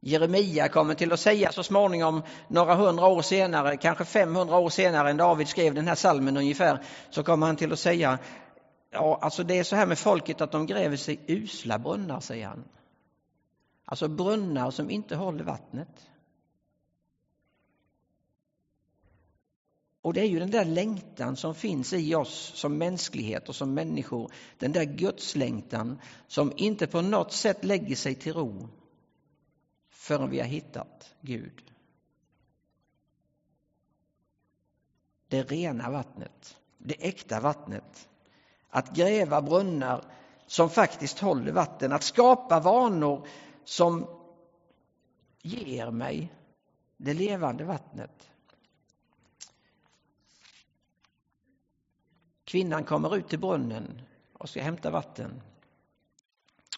Jeremia 0.00 0.68
kommer 0.68 0.94
till 0.94 1.12
att 1.12 1.20
säga 1.20 1.52
så 1.52 1.62
småningom, 1.62 2.22
några 2.48 2.74
hundra 2.74 3.06
år 3.06 3.22
senare, 3.22 3.76
kanske 3.76 4.04
500 4.04 4.58
år 4.58 4.70
senare 4.70 5.10
än 5.10 5.16
David 5.16 5.48
skrev 5.48 5.74
den 5.74 5.88
här 5.88 5.94
salmen 5.94 6.36
ungefär, 6.36 6.84
så 7.10 7.22
kommer 7.22 7.46
han 7.46 7.56
till 7.56 7.72
att 7.72 7.78
säga 7.78 8.18
Ja, 8.90 9.18
alltså 9.22 9.44
det 9.44 9.58
är 9.58 9.64
så 9.64 9.76
här 9.76 9.86
med 9.86 9.98
folket 9.98 10.40
att 10.40 10.52
de 10.52 10.66
gräver 10.66 10.96
sig 10.96 11.20
usla 11.26 11.78
brunnar, 11.78 12.20
säger 12.20 12.46
han. 12.46 12.64
Alltså 13.84 14.08
brunnar 14.08 14.70
som 14.70 14.90
inte 14.90 15.16
håller 15.16 15.44
vattnet. 15.44 16.06
Och 20.06 20.14
det 20.14 20.20
är 20.20 20.26
ju 20.26 20.38
den 20.38 20.50
där 20.50 20.64
längtan 20.64 21.36
som 21.36 21.54
finns 21.54 21.92
i 21.92 22.14
oss 22.14 22.52
som 22.54 22.78
mänsklighet 22.78 23.48
och 23.48 23.56
som 23.56 23.74
människor. 23.74 24.32
Den 24.58 24.72
där 24.72 24.84
gudslängtan 24.84 25.98
som 26.26 26.52
inte 26.56 26.86
på 26.86 27.00
något 27.00 27.32
sätt 27.32 27.64
lägger 27.64 27.96
sig 27.96 28.14
till 28.14 28.32
ro 28.32 28.68
förrän 29.90 30.30
vi 30.30 30.40
har 30.40 30.46
hittat 30.46 31.14
Gud. 31.20 31.62
Det 35.28 35.42
rena 35.42 35.90
vattnet, 35.90 36.56
det 36.78 37.08
äkta 37.08 37.40
vattnet 37.40 38.08
att 38.68 38.96
gräva 38.96 39.42
brunnar 39.42 40.04
som 40.46 40.70
faktiskt 40.70 41.18
håller 41.18 41.52
vatten, 41.52 41.92
att 41.92 42.02
skapa 42.02 42.60
vanor 42.60 43.26
som 43.64 44.06
ger 45.42 45.90
mig 45.90 46.32
det 46.96 47.14
levande 47.14 47.64
vattnet. 47.64 48.30
Kvinnan 52.46 52.84
kommer 52.84 53.16
ut 53.16 53.28
till 53.28 53.38
brunnen 53.38 54.00
och 54.32 54.48
ska 54.48 54.62
hämta 54.62 54.90
vatten. 54.90 55.42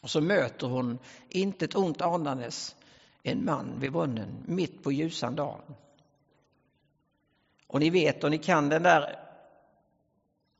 Och 0.02 0.10
så 0.10 0.20
möter 0.20 0.66
hon, 0.66 0.98
inte 1.28 1.64
ett 1.64 1.76
ont 1.76 2.00
anandes, 2.00 2.76
en 3.22 3.44
man 3.44 3.80
vid 3.80 3.92
brunnen 3.92 4.44
mitt 4.46 4.82
på 4.82 4.92
ljusan 4.92 5.36
dag. 5.36 5.60
Och 7.66 7.80
ni 7.80 7.90
vet 7.90 8.24
och 8.24 8.30
ni 8.30 8.38
kan 8.38 8.68
den 8.68 8.82
där 8.82 9.18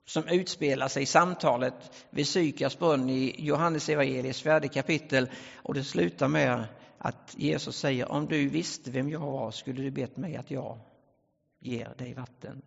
som 0.05 0.29
utspelar 0.29 0.89
sig 0.89 1.03
i 1.03 1.07
samtalet 1.07 2.07
vid 2.11 2.29
Sykars 2.29 2.79
brunn 2.79 3.11
i 3.11 3.35
Johannes 3.39 3.89
evangeliets 3.89 4.43
fjärde 4.43 4.69
kapitel 4.69 5.31
och 5.57 5.75
det 5.75 5.85
slutar 5.85 6.29
med 6.29 6.65
att 6.99 7.35
Jesus 7.37 7.77
säger 7.77 8.13
om 8.13 8.27
du 8.27 8.49
visste 8.49 8.91
vem 8.91 9.11
jag 9.11 9.21
var 9.21 9.51
skulle 9.51 9.83
du 9.83 9.91
bett 9.91 10.17
mig 10.17 10.37
att 10.37 10.51
jag 10.51 10.79
ger 11.59 11.95
dig 11.99 12.15
vatten. 12.15 12.63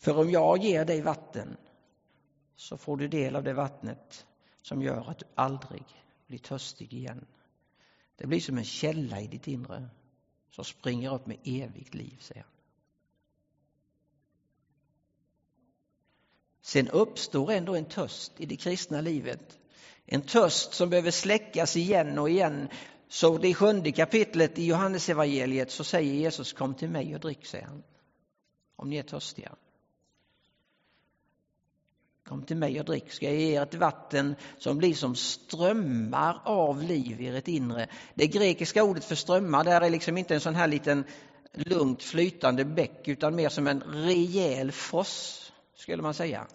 För 0.00 0.18
om 0.18 0.30
jag 0.30 0.58
ger 0.58 0.84
dig 0.84 1.00
vatten 1.00 1.56
så 2.56 2.76
får 2.76 2.96
du 2.96 3.08
del 3.08 3.36
av 3.36 3.42
det 3.44 3.52
vattnet 3.52 4.26
som 4.62 4.82
gör 4.82 5.10
att 5.10 5.18
du 5.18 5.26
aldrig 5.34 5.84
blir 6.26 6.38
törstig 6.38 6.94
igen. 6.94 7.26
Det 8.16 8.26
blir 8.26 8.40
som 8.40 8.58
en 8.58 8.64
källa 8.64 9.20
i 9.20 9.26
ditt 9.26 9.48
inre 9.48 9.88
som 10.50 10.64
springer 10.64 11.14
upp 11.14 11.26
med 11.26 11.38
evigt 11.44 11.94
liv, 11.94 12.16
säger 12.20 12.42
han. 12.42 12.50
Sen 16.62 16.88
uppstår 16.88 17.52
ändå 17.52 17.74
en 17.74 17.84
törst 17.84 18.32
i 18.36 18.46
det 18.46 18.56
kristna 18.56 19.00
livet. 19.00 19.58
En 20.06 20.22
törst 20.22 20.72
som 20.72 20.90
behöver 20.90 21.10
släckas 21.10 21.76
igen 21.76 22.18
och 22.18 22.30
igen. 22.30 22.68
Så 23.08 23.38
det 23.38 23.54
sjunde 23.54 23.92
kapitlet 23.92 24.58
i 24.58 24.66
Johannesevangeliet 24.66 25.70
så 25.70 25.84
säger 25.84 26.14
Jesus 26.14 26.52
kom 26.52 26.74
till 26.74 26.90
mig 26.90 27.14
och 27.14 27.20
drick, 27.20 27.46
säger 27.46 27.66
han. 27.66 27.82
Om 28.76 28.90
ni 28.90 28.96
är 28.96 29.02
törstiga. 29.02 29.56
Kom 32.30 32.42
till 32.42 32.56
mig 32.56 32.80
och 32.80 32.86
drick, 32.86 33.12
ska 33.12 33.26
jag 33.26 33.34
ge 33.34 33.56
er 33.56 33.62
ett 33.62 33.74
vatten 33.74 34.34
som 34.58 34.78
blir 34.78 34.94
som 34.94 35.14
strömmar 35.14 36.42
av 36.44 36.82
liv 36.82 37.20
i 37.20 37.28
ert 37.28 37.48
inre. 37.48 37.88
Det 38.14 38.26
grekiska 38.26 38.84
ordet 38.84 39.04
för 39.04 39.14
strömmar 39.14 39.64
där 39.64 39.80
är 39.80 39.90
liksom 39.90 40.18
inte 40.18 40.34
en 40.34 40.40
sån 40.40 40.54
här 40.54 40.66
liten 40.66 41.04
lugnt 41.52 42.02
flytande 42.02 42.64
bäck 42.64 43.08
utan 43.08 43.34
mer 43.34 43.48
som 43.48 43.66
en 43.66 43.80
rejäl 43.80 44.72
foss 44.72 45.52
skulle 45.74 46.02
man 46.02 46.14
säga. 46.14 46.46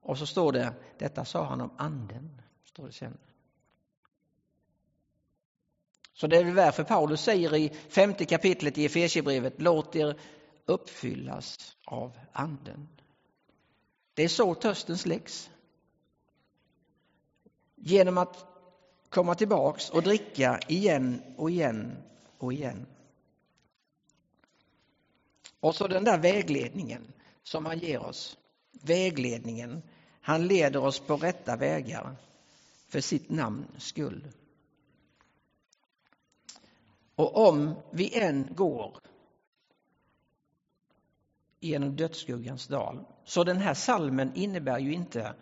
Och 0.00 0.18
så 0.18 0.26
står 0.26 0.52
det, 0.52 0.74
detta 0.98 1.24
sa 1.24 1.44
han 1.44 1.60
om 1.60 1.72
anden. 1.76 2.42
Står 2.64 2.86
det 2.86 2.92
sen. 2.92 3.18
Så 6.14 6.26
det 6.26 6.36
är 6.36 6.44
väl 6.44 6.54
därför 6.54 6.84
Paulus 6.84 7.20
säger 7.20 7.54
i 7.54 7.68
femte 7.88 8.24
kapitlet 8.24 8.78
i 8.78 8.84
Efesierbrevet, 8.84 9.54
låt 9.62 9.96
er 9.96 10.20
uppfyllas 10.66 11.76
av 11.84 12.18
anden. 12.32 12.88
Det 14.14 14.22
är 14.22 14.28
så 14.28 14.54
törsten 14.54 14.98
släcks. 14.98 15.50
Genom 17.74 18.18
att 18.18 18.46
komma 19.08 19.34
tillbaks 19.34 19.90
och 19.90 20.02
dricka 20.02 20.60
igen 20.68 21.22
och 21.36 21.50
igen 21.50 21.96
och 22.38 22.52
igen. 22.52 22.86
Och 25.60 25.74
så 25.74 25.88
den 25.88 26.04
där 26.04 26.18
vägledningen 26.18 27.12
som 27.42 27.66
han 27.66 27.78
ger 27.78 27.98
oss. 27.98 28.38
Vägledningen. 28.72 29.82
Han 30.20 30.46
leder 30.46 30.84
oss 30.84 31.00
på 31.00 31.16
rätta 31.16 31.56
vägar 31.56 32.16
för 32.88 33.00
sitt 33.00 33.30
namns 33.30 33.84
skull. 33.84 34.28
Och 37.14 37.48
om 37.48 37.74
vi 37.90 38.18
än 38.18 38.48
går 38.54 38.98
genom 41.64 41.96
dödsskuggans 41.96 42.66
dal. 42.66 43.04
Så 43.24 43.44
den 43.44 43.56
här 43.56 43.74
salmen 43.74 44.32
innebär 44.34 44.78
ju 44.78 44.92
inte 44.92 45.34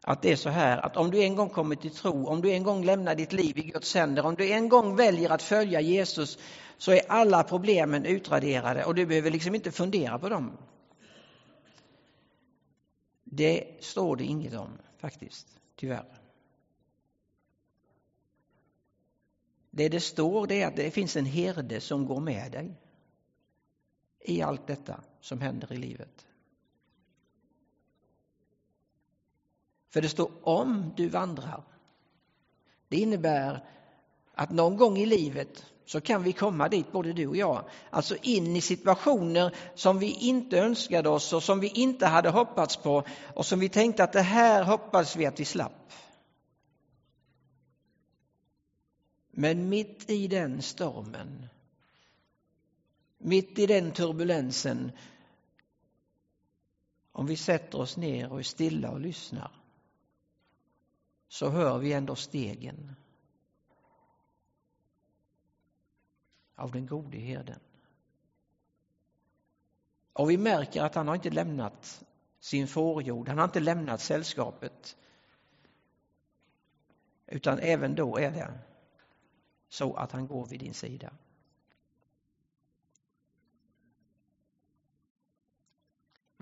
att 0.00 0.22
det 0.22 0.32
är 0.32 0.36
så 0.36 0.48
här 0.48 0.78
att 0.78 0.96
om 0.96 1.10
du 1.10 1.22
en 1.22 1.36
gång 1.36 1.48
kommer 1.48 1.76
till 1.76 1.90
tro, 1.90 2.26
om 2.26 2.42
du 2.42 2.52
en 2.52 2.62
gång 2.62 2.84
lämnar 2.84 3.14
ditt 3.14 3.32
liv 3.32 3.58
i 3.58 3.62
Guds 3.62 3.94
händer, 3.94 4.26
om 4.26 4.34
du 4.34 4.52
en 4.52 4.68
gång 4.68 4.96
väljer 4.96 5.30
att 5.30 5.42
följa 5.42 5.80
Jesus 5.80 6.38
så 6.78 6.92
är 6.92 7.00
alla 7.08 7.42
problemen 7.42 8.06
utraderade 8.06 8.84
och 8.84 8.94
du 8.94 9.06
behöver 9.06 9.30
liksom 9.30 9.54
inte 9.54 9.72
fundera 9.72 10.18
på 10.18 10.28
dem. 10.28 10.58
Det 13.24 13.76
står 13.80 14.16
det 14.16 14.24
inget 14.24 14.54
om 14.54 14.78
faktiskt, 14.98 15.46
tyvärr. 15.76 16.18
Det 19.70 19.88
det 19.88 20.00
står 20.00 20.46
det 20.46 20.62
är 20.62 20.66
att 20.66 20.76
det 20.76 20.90
finns 20.90 21.16
en 21.16 21.26
herde 21.26 21.80
som 21.80 22.06
går 22.06 22.20
med 22.20 22.52
dig 22.52 22.74
i 24.20 24.42
allt 24.42 24.66
detta 24.66 25.00
som 25.22 25.40
händer 25.40 25.72
i 25.72 25.76
livet. 25.76 26.26
För 29.88 30.02
det 30.02 30.08
står 30.08 30.30
om 30.42 30.92
du 30.96 31.08
vandrar. 31.08 31.64
Det 32.88 32.96
innebär 32.96 33.64
att 34.34 34.50
någon 34.50 34.76
gång 34.76 34.98
i 34.98 35.06
livet 35.06 35.66
så 35.84 36.00
kan 36.00 36.22
vi 36.22 36.32
komma 36.32 36.68
dit, 36.68 36.92
både 36.92 37.12
du 37.12 37.26
och 37.26 37.36
jag. 37.36 37.64
Alltså 37.90 38.16
in 38.22 38.56
i 38.56 38.60
situationer 38.60 39.56
som 39.74 39.98
vi 39.98 40.10
inte 40.10 40.58
önskade 40.58 41.08
oss 41.08 41.32
och 41.32 41.42
som 41.42 41.60
vi 41.60 41.68
inte 41.68 42.06
hade 42.06 42.28
hoppats 42.28 42.76
på 42.76 43.04
och 43.34 43.46
som 43.46 43.60
vi 43.60 43.68
tänkte 43.68 44.04
att 44.04 44.12
det 44.12 44.22
här 44.22 44.62
hoppas 44.62 45.16
vi 45.16 45.26
att 45.26 45.40
vi 45.40 45.44
slapp. 45.44 45.92
Men 49.30 49.68
mitt 49.68 50.10
i 50.10 50.28
den 50.28 50.62
stormen, 50.62 51.48
mitt 53.22 53.58
i 53.58 53.66
den 53.66 53.92
turbulensen, 53.92 54.92
om 57.12 57.26
vi 57.26 57.36
sätter 57.36 57.80
oss 57.80 57.96
ner 57.96 58.32
och 58.32 58.38
är 58.38 58.42
stilla 58.42 58.90
och 58.90 59.00
lyssnar, 59.00 59.50
så 61.28 61.48
hör 61.48 61.78
vi 61.78 61.92
ändå 61.92 62.16
stegen 62.16 62.94
av 66.54 66.70
den 66.70 66.86
gode 66.86 67.18
herden. 67.18 67.60
Och 70.12 70.30
vi 70.30 70.38
märker 70.38 70.82
att 70.82 70.94
han 70.94 71.08
har 71.08 71.14
inte 71.14 71.30
lämnat 71.30 72.04
sin 72.40 72.68
fårjord, 72.68 73.28
han 73.28 73.38
har 73.38 73.44
inte 73.44 73.60
lämnat 73.60 74.00
sällskapet. 74.00 74.96
Utan 77.26 77.58
även 77.58 77.94
då 77.94 78.18
är 78.18 78.30
det 78.30 78.58
så 79.68 79.94
att 79.94 80.12
han 80.12 80.26
går 80.26 80.46
vid 80.46 80.60
din 80.60 80.74
sida. 80.74 81.12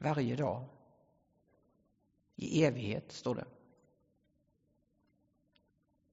Varje 0.03 0.37
dag. 0.37 0.65
I 2.37 2.65
evighet, 2.65 3.13
står 3.13 3.35
det. 3.35 3.47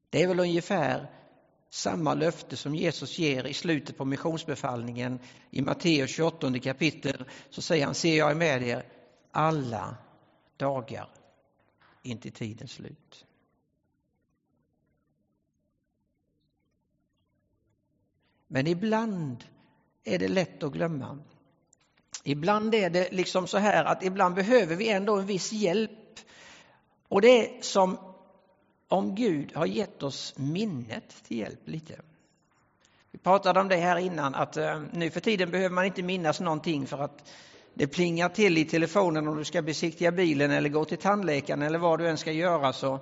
Det 0.09 0.23
är 0.23 0.27
väl 0.27 0.39
ungefär 0.39 1.11
samma 1.69 2.13
löfte 2.13 2.57
som 2.57 2.75
Jesus 2.75 3.19
ger 3.19 3.47
i 3.47 3.53
slutet 3.53 3.97
på 3.97 4.05
missionsbefallningen 4.05 5.19
i 5.49 5.61
Matteus 5.61 6.09
28 6.09 6.59
kapitel. 6.59 7.29
Så 7.49 7.61
säger 7.61 7.85
han, 7.85 7.95
ser 7.95 8.17
jag 8.17 8.31
är 8.31 8.35
med 8.35 8.63
er 8.63 8.85
alla 9.31 9.97
dagar 10.57 11.09
intill 12.01 12.31
tidens 12.31 12.71
slut. 12.71 13.25
Men 18.47 18.67
ibland 18.67 19.43
är 20.03 20.19
det 20.19 20.27
lätt 20.27 20.63
att 20.63 20.73
glömma. 20.73 21.19
Ibland 22.29 22.75
är 22.75 22.89
det 22.89 23.11
liksom 23.11 23.47
så 23.47 23.57
här 23.57 23.85
att 23.85 24.03
ibland 24.03 24.35
behöver 24.35 24.75
vi 24.75 24.89
ändå 24.89 25.15
en 25.15 25.25
viss 25.25 25.51
hjälp. 25.53 26.19
Och 27.07 27.21
det 27.21 27.27
är 27.27 27.61
som 27.61 27.97
om 28.87 29.15
Gud 29.15 29.51
har 29.55 29.65
gett 29.65 30.03
oss 30.03 30.33
minnet 30.37 31.23
till 31.27 31.37
hjälp 31.37 31.59
lite. 31.65 32.01
Vi 33.11 33.19
pratade 33.19 33.59
om 33.59 33.67
det 33.67 33.75
här 33.75 33.97
innan 33.97 34.35
att 34.35 34.57
eh, 34.57 34.81
nu 34.93 35.09
för 35.09 35.19
tiden 35.19 35.51
behöver 35.51 35.75
man 35.75 35.85
inte 35.85 36.03
minnas 36.03 36.39
någonting 36.39 36.87
för 36.87 36.97
att 36.97 37.29
det 37.73 37.87
plingar 37.87 38.29
till 38.29 38.57
i 38.57 38.65
telefonen 38.65 39.27
om 39.27 39.37
du 39.37 39.45
ska 39.45 39.61
besiktiga 39.61 40.11
bilen 40.11 40.51
eller 40.51 40.69
gå 40.69 40.85
till 40.85 40.97
tandläkaren 40.97 41.61
eller 41.61 41.79
vad 41.79 41.99
du 41.99 42.07
än 42.07 42.17
ska 42.17 42.31
göra 42.31 42.73
så 42.73 42.99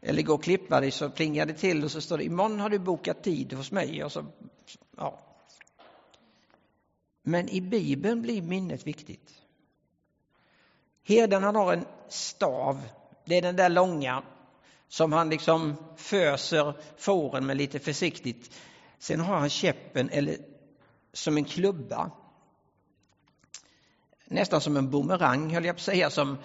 eller 0.00 0.22
gå 0.22 0.34
och 0.34 0.42
klippa 0.42 0.80
dig 0.80 0.90
så 0.90 1.10
plingar 1.10 1.46
det 1.46 1.54
till 1.54 1.84
och 1.84 1.90
så 1.90 2.00
står 2.00 2.18
det 2.18 2.24
imorgon 2.24 2.60
har 2.60 2.70
du 2.70 2.78
bokat 2.78 3.22
tid 3.22 3.52
hos 3.52 3.72
mig 3.72 4.04
och 4.04 4.12
så 4.12 4.24
ja. 4.96 5.29
Men 7.30 7.48
i 7.48 7.60
Bibeln 7.60 8.22
blir 8.22 8.42
minnet 8.42 8.86
viktigt. 8.86 9.42
Herden 11.02 11.42
han 11.42 11.56
har 11.56 11.72
en 11.72 11.84
stav, 12.08 12.80
det 13.24 13.38
är 13.38 13.42
den 13.42 13.56
där 13.56 13.68
långa 13.68 14.22
som 14.88 15.12
han 15.12 15.30
liksom 15.30 15.76
föser 15.96 16.74
fåren 16.96 17.46
med 17.46 17.56
lite 17.56 17.78
försiktigt. 17.78 18.56
Sen 18.98 19.20
har 19.20 19.36
han 19.36 19.50
käppen 19.50 20.10
eller 20.10 20.36
som 21.12 21.36
en 21.36 21.44
klubba. 21.44 22.10
Nästan 24.24 24.60
som 24.60 24.76
en 24.76 24.90
bumerang 24.90 25.54
höll 25.54 25.64
jag 25.64 25.76
på 25.76 25.80
att 25.80 25.84
säga. 25.84 26.10
Som, 26.10 26.38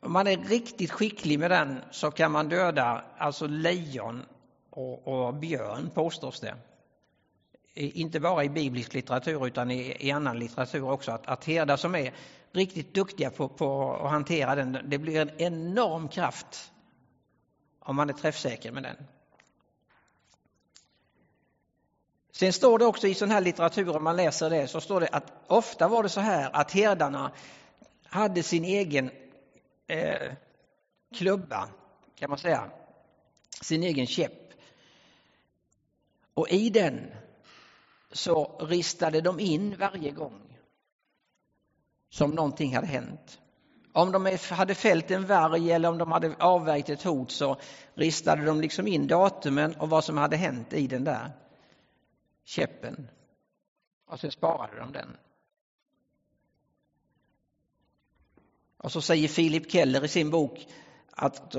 om 0.00 0.12
man 0.12 0.26
är 0.26 0.36
riktigt 0.36 0.90
skicklig 0.90 1.38
med 1.38 1.50
den 1.50 1.80
så 1.90 2.10
kan 2.10 2.32
man 2.32 2.48
döda 2.48 3.04
alltså 3.18 3.46
lejon 3.46 4.22
och, 4.70 5.08
och 5.08 5.34
björn 5.34 5.90
påstås 5.94 6.40
det. 6.40 6.56
Inte 7.74 8.20
bara 8.20 8.44
i 8.44 8.48
biblisk 8.48 8.94
litteratur 8.94 9.46
utan 9.46 9.70
i, 9.70 9.96
i 10.00 10.10
annan 10.10 10.38
litteratur 10.38 10.90
också. 10.90 11.12
Att, 11.12 11.26
att 11.26 11.44
herdar 11.44 11.76
som 11.76 11.94
är 11.94 12.14
riktigt 12.52 12.94
duktiga 12.94 13.30
på, 13.30 13.48
på 13.48 13.94
att 13.94 14.10
hantera 14.10 14.54
den, 14.54 14.78
det 14.84 14.98
blir 14.98 15.20
en 15.20 15.40
enorm 15.40 16.08
kraft 16.08 16.72
om 17.78 17.96
man 17.96 18.08
är 18.08 18.14
träffsäker 18.14 18.72
med 18.72 18.82
den. 18.82 18.96
Sen 22.32 22.52
står 22.52 22.78
det 22.78 22.86
också 22.86 23.06
i 23.06 23.14
sån 23.14 23.30
här 23.30 23.40
litteratur, 23.40 23.96
om 23.96 24.04
man 24.04 24.16
läser 24.16 24.50
det, 24.50 24.68
så 24.68 24.80
står 24.80 25.00
det 25.00 25.08
att 25.08 25.32
ofta 25.46 25.88
var 25.88 26.02
det 26.02 26.08
så 26.08 26.20
här 26.20 26.50
att 26.52 26.70
herdarna 26.70 27.32
hade 28.04 28.42
sin 28.42 28.64
egen 28.64 29.10
eh, 29.86 30.32
klubba, 31.14 31.68
kan 32.14 32.30
man 32.30 32.38
säga, 32.38 32.70
sin 33.60 33.82
egen 33.82 34.06
käpp. 34.06 34.52
Och 36.34 36.48
i 36.48 36.70
den 36.70 37.10
så 38.12 38.56
ristade 38.60 39.20
de 39.20 39.40
in 39.40 39.76
varje 39.76 40.10
gång 40.10 40.58
som 42.08 42.30
någonting 42.30 42.74
hade 42.74 42.86
hänt. 42.86 43.40
Om 43.92 44.12
de 44.12 44.38
hade 44.50 44.74
fällt 44.74 45.10
en 45.10 45.26
varg 45.26 45.72
eller 45.72 45.88
om 45.88 45.98
de 45.98 46.12
hade 46.12 46.36
avvärjt 46.38 46.88
ett 46.88 47.02
hot 47.02 47.30
så 47.30 47.56
ristade 47.94 48.44
de 48.44 48.60
liksom 48.60 48.86
in 48.86 49.06
datumen 49.06 49.74
och 49.74 49.90
vad 49.90 50.04
som 50.04 50.18
hade 50.18 50.36
hänt 50.36 50.72
i 50.72 50.86
den 50.86 51.04
där 51.04 51.30
käppen. 52.44 53.08
Och 54.06 54.20
så 54.20 54.30
sparade 54.30 54.78
de 54.78 54.92
den. 54.92 55.16
Och 58.76 58.92
så 58.92 59.00
säger 59.00 59.28
Philip 59.28 59.72
Keller 59.72 60.04
i 60.04 60.08
sin 60.08 60.30
bok 60.30 60.66
att 61.10 61.56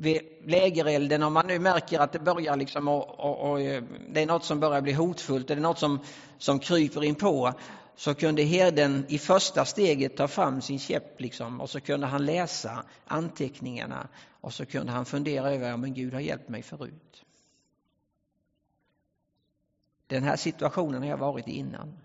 vid 0.00 0.20
lägerelden, 0.44 1.22
om 1.22 1.32
man 1.32 1.46
nu 1.46 1.58
märker 1.58 1.98
att 1.98 2.12
det 2.12 2.18
börjar 2.18 2.56
liksom 2.56 2.88
och, 2.88 3.20
och, 3.20 3.50
och, 3.50 3.60
eh, 3.60 3.82
det 4.08 4.22
är 4.22 4.26
något 4.26 4.44
som 4.44 4.60
börjar 4.60 4.80
bli 4.80 4.92
hotfullt, 4.92 5.48
det 5.48 5.54
är 5.54 5.60
något 5.60 5.78
som, 5.78 6.00
som 6.38 6.58
kryper 6.58 7.04
in 7.04 7.14
på 7.14 7.54
så 7.96 8.14
kunde 8.14 8.42
herden 8.42 9.06
i 9.08 9.18
första 9.18 9.64
steget 9.64 10.16
ta 10.16 10.28
fram 10.28 10.60
sin 10.60 10.78
käpp 10.78 11.20
liksom, 11.20 11.60
och 11.60 11.70
så 11.70 11.80
kunde 11.80 12.06
han 12.06 12.26
läsa 12.26 12.84
anteckningarna 13.04 14.08
och 14.40 14.54
så 14.54 14.66
kunde 14.66 14.92
han 14.92 15.04
fundera 15.04 15.54
över 15.54 15.74
om 15.74 15.94
Gud 15.94 16.14
har 16.14 16.20
hjälpt 16.20 16.48
mig 16.48 16.62
förut. 16.62 17.24
Den 20.06 20.22
här 20.22 20.36
situationen 20.36 21.02
har 21.02 21.08
jag 21.08 21.18
varit 21.18 21.48
i 21.48 21.52
innan. 21.52 21.98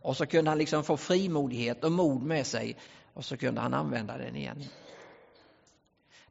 Och 0.00 0.16
så 0.16 0.26
kunde 0.26 0.50
han 0.50 0.58
liksom 0.58 0.84
få 0.84 0.96
frimodighet 0.96 1.84
och 1.84 1.92
mod 1.92 2.22
med 2.22 2.46
sig 2.46 2.76
och 3.20 3.26
så 3.26 3.36
kunde 3.36 3.60
han 3.60 3.74
använda 3.74 4.18
den 4.18 4.36
igen. 4.36 4.64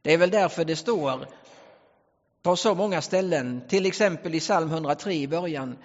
Det 0.02 0.12
är 0.12 0.18
väl 0.18 0.30
därför 0.30 0.64
det 0.64 0.76
står 0.76 1.26
på 2.42 2.56
så 2.56 2.74
många 2.74 3.02
ställen, 3.02 3.62
till 3.68 3.86
exempel 3.86 4.34
i 4.34 4.40
psalm 4.40 4.70
103 4.70 5.14
i 5.14 5.28
början. 5.28 5.78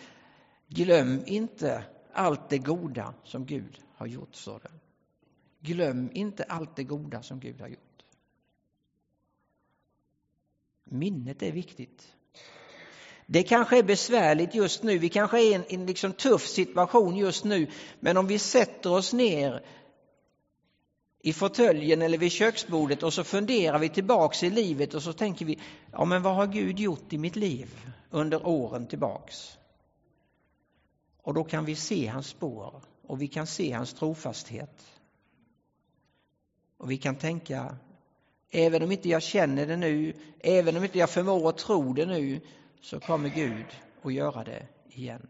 Glöm 0.68 1.24
inte 1.26 1.84
allt 2.14 2.50
det 2.50 2.58
goda 2.58 3.14
som 3.24 3.46
Gud 3.46 3.80
har 3.96 4.08
gjort, 4.08 4.36
står 4.36 4.60
det. 4.60 4.72
Glöm 5.60 6.10
inte 6.14 6.44
allt 6.44 6.76
det 6.76 6.84
goda 6.84 7.24
som 7.24 7.40
Gud 7.40 7.62
har 7.62 7.68
gjort. 7.68 8.04
Minnet 10.84 11.42
är 11.42 11.52
viktigt. 11.52 12.14
Det 13.26 13.44
kanske 13.44 13.78
är 13.78 13.84
besvärligt 13.84 14.56
just 14.56 14.84
nu, 14.84 14.98
vi 14.98 15.10
kanske 15.10 15.40
är 15.40 15.52
i 15.52 15.54
en, 15.54 15.64
en 15.70 15.86
liksom 15.86 16.14
tuff 16.14 16.48
situation 16.48 17.16
just 17.16 17.44
nu, 17.44 17.68
men 18.00 18.18
om 18.18 18.28
vi 18.28 18.40
sätter 18.40 18.92
oss 18.92 19.14
ner 19.14 19.66
i 21.26 21.34
fåtöljen 21.34 22.02
eller 22.02 22.18
vid 22.18 22.32
köksbordet 22.32 23.04
och 23.04 23.14
så 23.14 23.24
funderar 23.24 23.80
vi 23.80 23.90
tillbaks 23.90 24.44
i 24.44 24.50
livet 24.50 24.94
och 24.94 25.04
så 25.04 25.14
tänker 25.14 25.46
vi, 25.46 25.60
ja 25.92 26.06
men 26.06 26.22
vad 26.22 26.36
har 26.36 26.48
Gud 26.48 26.80
gjort 26.80 27.14
i 27.14 27.18
mitt 27.18 27.36
liv 27.36 27.80
under 28.10 28.48
åren 28.48 28.88
tillbaks? 28.88 29.58
Och 31.22 31.34
då 31.34 31.44
kan 31.44 31.66
vi 31.66 31.76
se 31.76 32.08
hans 32.08 32.28
spår 32.28 32.82
och 33.08 33.22
vi 33.22 33.28
kan 33.28 33.48
se 33.48 33.72
hans 33.72 33.94
trofasthet. 33.94 34.86
Och 36.78 36.92
vi 36.92 36.98
kan 36.98 37.16
tänka, 37.16 37.76
även 38.52 38.84
om 38.84 38.92
inte 38.92 39.10
jag 39.10 39.24
känner 39.24 39.66
det 39.66 39.78
nu, 39.78 40.14
även 40.40 40.78
om 40.78 40.84
inte 40.84 41.00
jag 41.00 41.10
förmår 41.10 41.50
att 41.50 41.58
tro 41.58 41.94
det 41.94 42.06
nu, 42.06 42.42
så 42.82 43.00
kommer 43.00 43.30
Gud 43.30 43.66
att 44.02 44.14
göra 44.14 44.44
det 44.44 44.68
igen. 44.90 45.28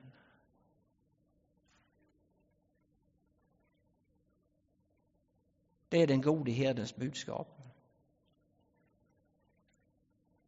Det 5.90 5.98
är 6.02 6.08
den 6.08 6.22
gode 6.22 6.52
herdens 6.52 6.96
budskap. 6.96 7.48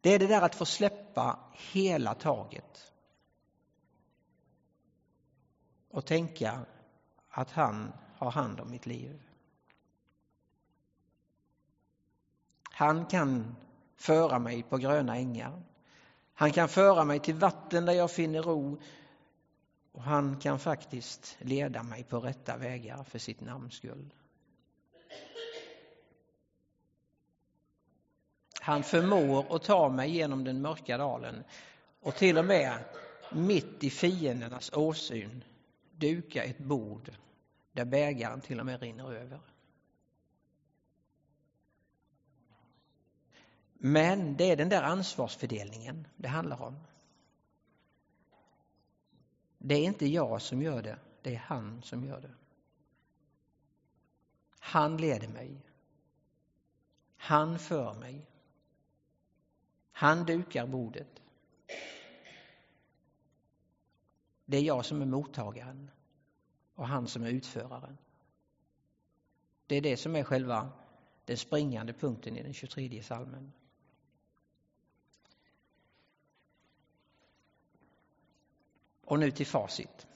Det 0.00 0.14
är 0.14 0.18
det 0.18 0.26
där 0.26 0.42
att 0.42 0.54
få 0.54 0.64
släppa 0.64 1.38
hela 1.72 2.14
taget. 2.14 2.92
Och 5.90 6.06
tänka 6.06 6.66
att 7.28 7.50
han 7.50 7.92
har 8.16 8.30
hand 8.30 8.60
om 8.60 8.70
mitt 8.70 8.86
liv. 8.86 9.22
Han 12.62 13.06
kan 13.06 13.56
föra 13.96 14.38
mig 14.38 14.62
på 14.62 14.76
gröna 14.76 15.16
ängar. 15.16 15.62
Han 16.34 16.52
kan 16.52 16.68
föra 16.68 17.04
mig 17.04 17.20
till 17.20 17.34
vatten 17.34 17.84
där 17.84 17.92
jag 17.92 18.10
finner 18.10 18.42
ro. 18.42 18.80
Och 19.92 20.02
han 20.02 20.40
kan 20.40 20.58
faktiskt 20.58 21.36
leda 21.40 21.82
mig 21.82 22.04
på 22.04 22.20
rätta 22.20 22.56
vägar 22.56 23.04
för 23.04 23.18
sitt 23.18 23.40
namns 23.40 23.74
skull. 23.74 24.14
Han 28.68 28.82
förmår 28.82 29.56
att 29.56 29.62
ta 29.62 29.88
mig 29.88 30.10
genom 30.10 30.44
den 30.44 30.62
mörka 30.62 30.98
dalen 30.98 31.44
och 32.00 32.14
till 32.14 32.38
och 32.38 32.44
med 32.44 32.84
mitt 33.32 33.84
i 33.84 33.90
fiendernas 33.90 34.72
åsyn 34.72 35.44
duka 35.90 36.44
ett 36.44 36.58
bord 36.58 37.10
där 37.72 37.84
bägaren 37.84 38.40
till 38.40 38.60
och 38.60 38.66
med 38.66 38.80
rinner 38.80 39.12
över. 39.12 39.40
Men 43.72 44.36
det 44.36 44.50
är 44.50 44.56
den 44.56 44.68
där 44.68 44.82
ansvarsfördelningen 44.82 46.06
det 46.16 46.28
handlar 46.28 46.62
om. 46.62 46.76
Det 49.58 49.74
är 49.74 49.84
inte 49.84 50.06
jag 50.06 50.42
som 50.42 50.62
gör 50.62 50.82
det, 50.82 50.98
det 51.22 51.34
är 51.34 51.38
han 51.46 51.82
som 51.82 52.04
gör 52.04 52.20
det. 52.20 52.34
Han 54.58 54.96
leder 54.96 55.28
mig. 55.28 55.56
Han 57.16 57.58
för 57.58 57.94
mig. 57.94 58.26
Han 59.98 60.24
dukar 60.24 60.66
bordet. 60.66 61.22
Det 64.44 64.56
är 64.56 64.62
jag 64.62 64.84
som 64.84 65.02
är 65.02 65.06
mottagaren 65.06 65.90
och 66.74 66.88
han 66.88 67.08
som 67.08 67.22
är 67.22 67.30
utföraren. 67.30 67.98
Det 69.66 69.76
är 69.76 69.80
det 69.80 69.96
som 69.96 70.16
är 70.16 70.24
själva 70.24 70.70
den 71.24 71.36
springande 71.36 71.92
punkten 71.92 72.36
i 72.36 72.42
den 72.42 72.54
23 72.54 73.02
salmen. 73.02 73.52
Och 79.04 79.18
nu 79.18 79.30
till 79.30 79.46
facit. 79.46 80.06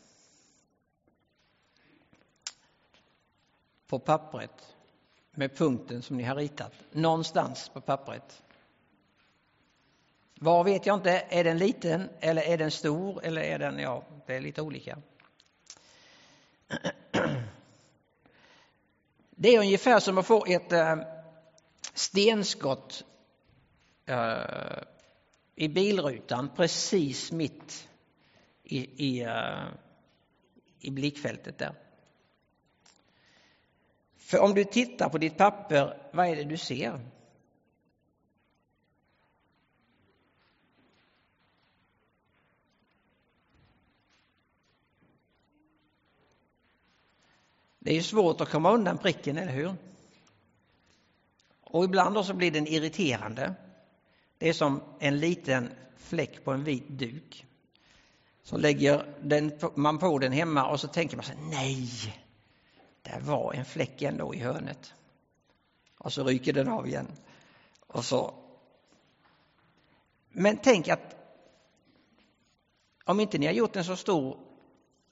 På 3.86 3.98
pappret 3.98 4.76
med 5.30 5.56
punkten 5.56 6.02
som 6.02 6.16
ni 6.16 6.22
har 6.22 6.36
ritat, 6.36 6.72
någonstans 6.90 7.68
på 7.68 7.80
pappret. 7.80 8.42
Var 10.42 10.64
vet 10.64 10.86
jag 10.86 10.96
inte, 10.96 11.24
är 11.28 11.44
den 11.44 11.58
liten 11.58 12.08
eller 12.20 12.42
är 12.42 12.58
den 12.58 12.70
stor 12.70 13.24
eller 13.24 13.42
är 13.42 13.58
den, 13.58 13.78
ja, 13.78 14.04
det 14.26 14.36
är 14.36 14.40
lite 14.40 14.62
olika. 14.62 14.98
Det 19.30 19.48
är 19.48 19.58
ungefär 19.58 20.00
som 20.00 20.18
att 20.18 20.26
få 20.26 20.44
ett 20.46 20.72
eh, 20.72 20.96
stenskott 21.94 23.04
eh, 24.06 24.82
i 25.54 25.68
bilrutan 25.68 26.50
precis 26.56 27.32
mitt 27.32 27.88
i, 28.62 29.06
i, 29.06 29.22
eh, 29.22 29.64
i 30.80 30.90
blickfältet 30.90 31.58
där. 31.58 31.74
För 34.16 34.38
om 34.38 34.54
du 34.54 34.64
tittar 34.64 35.08
på 35.08 35.18
ditt 35.18 35.36
papper, 35.36 36.10
vad 36.12 36.26
är 36.26 36.36
det 36.36 36.44
du 36.44 36.56
ser? 36.56 37.00
Det 47.84 47.90
är 47.90 47.94
ju 47.94 48.02
svårt 48.02 48.40
att 48.40 48.50
komma 48.50 48.72
undan 48.72 48.98
pricken, 48.98 49.38
eller 49.38 49.52
hur? 49.52 49.74
Och 51.60 51.84
ibland 51.84 52.14
då 52.14 52.24
så 52.24 52.34
blir 52.34 52.50
den 52.50 52.66
irriterande. 52.66 53.54
Det 54.38 54.48
är 54.48 54.52
som 54.52 54.82
en 54.98 55.18
liten 55.18 55.70
fläck 55.96 56.44
på 56.44 56.50
en 56.52 56.64
vit 56.64 56.88
duk. 56.88 57.46
Så 58.42 58.56
lägger 58.56 59.14
den, 59.22 59.58
man 59.74 59.98
på 59.98 60.18
den 60.18 60.32
hemma 60.32 60.66
och 60.66 60.80
så 60.80 60.88
tänker 60.88 61.16
man 61.16 61.24
sig 61.24 61.36
nej, 61.50 61.88
det 63.02 63.18
var 63.20 63.52
en 63.52 63.64
fläck 63.64 64.02
ändå 64.02 64.34
i 64.34 64.38
hörnet. 64.38 64.94
Och 65.98 66.12
så 66.12 66.24
ryker 66.24 66.52
den 66.52 66.68
av 66.68 66.86
igen. 66.86 67.06
Och 67.86 68.04
så. 68.04 68.34
Men 70.28 70.56
tänk 70.56 70.88
att 70.88 71.16
om 73.04 73.20
inte 73.20 73.38
ni 73.38 73.46
har 73.46 73.52
gjort 73.52 73.76
en 73.76 73.84
så 73.84 73.96
stor, 73.96 74.51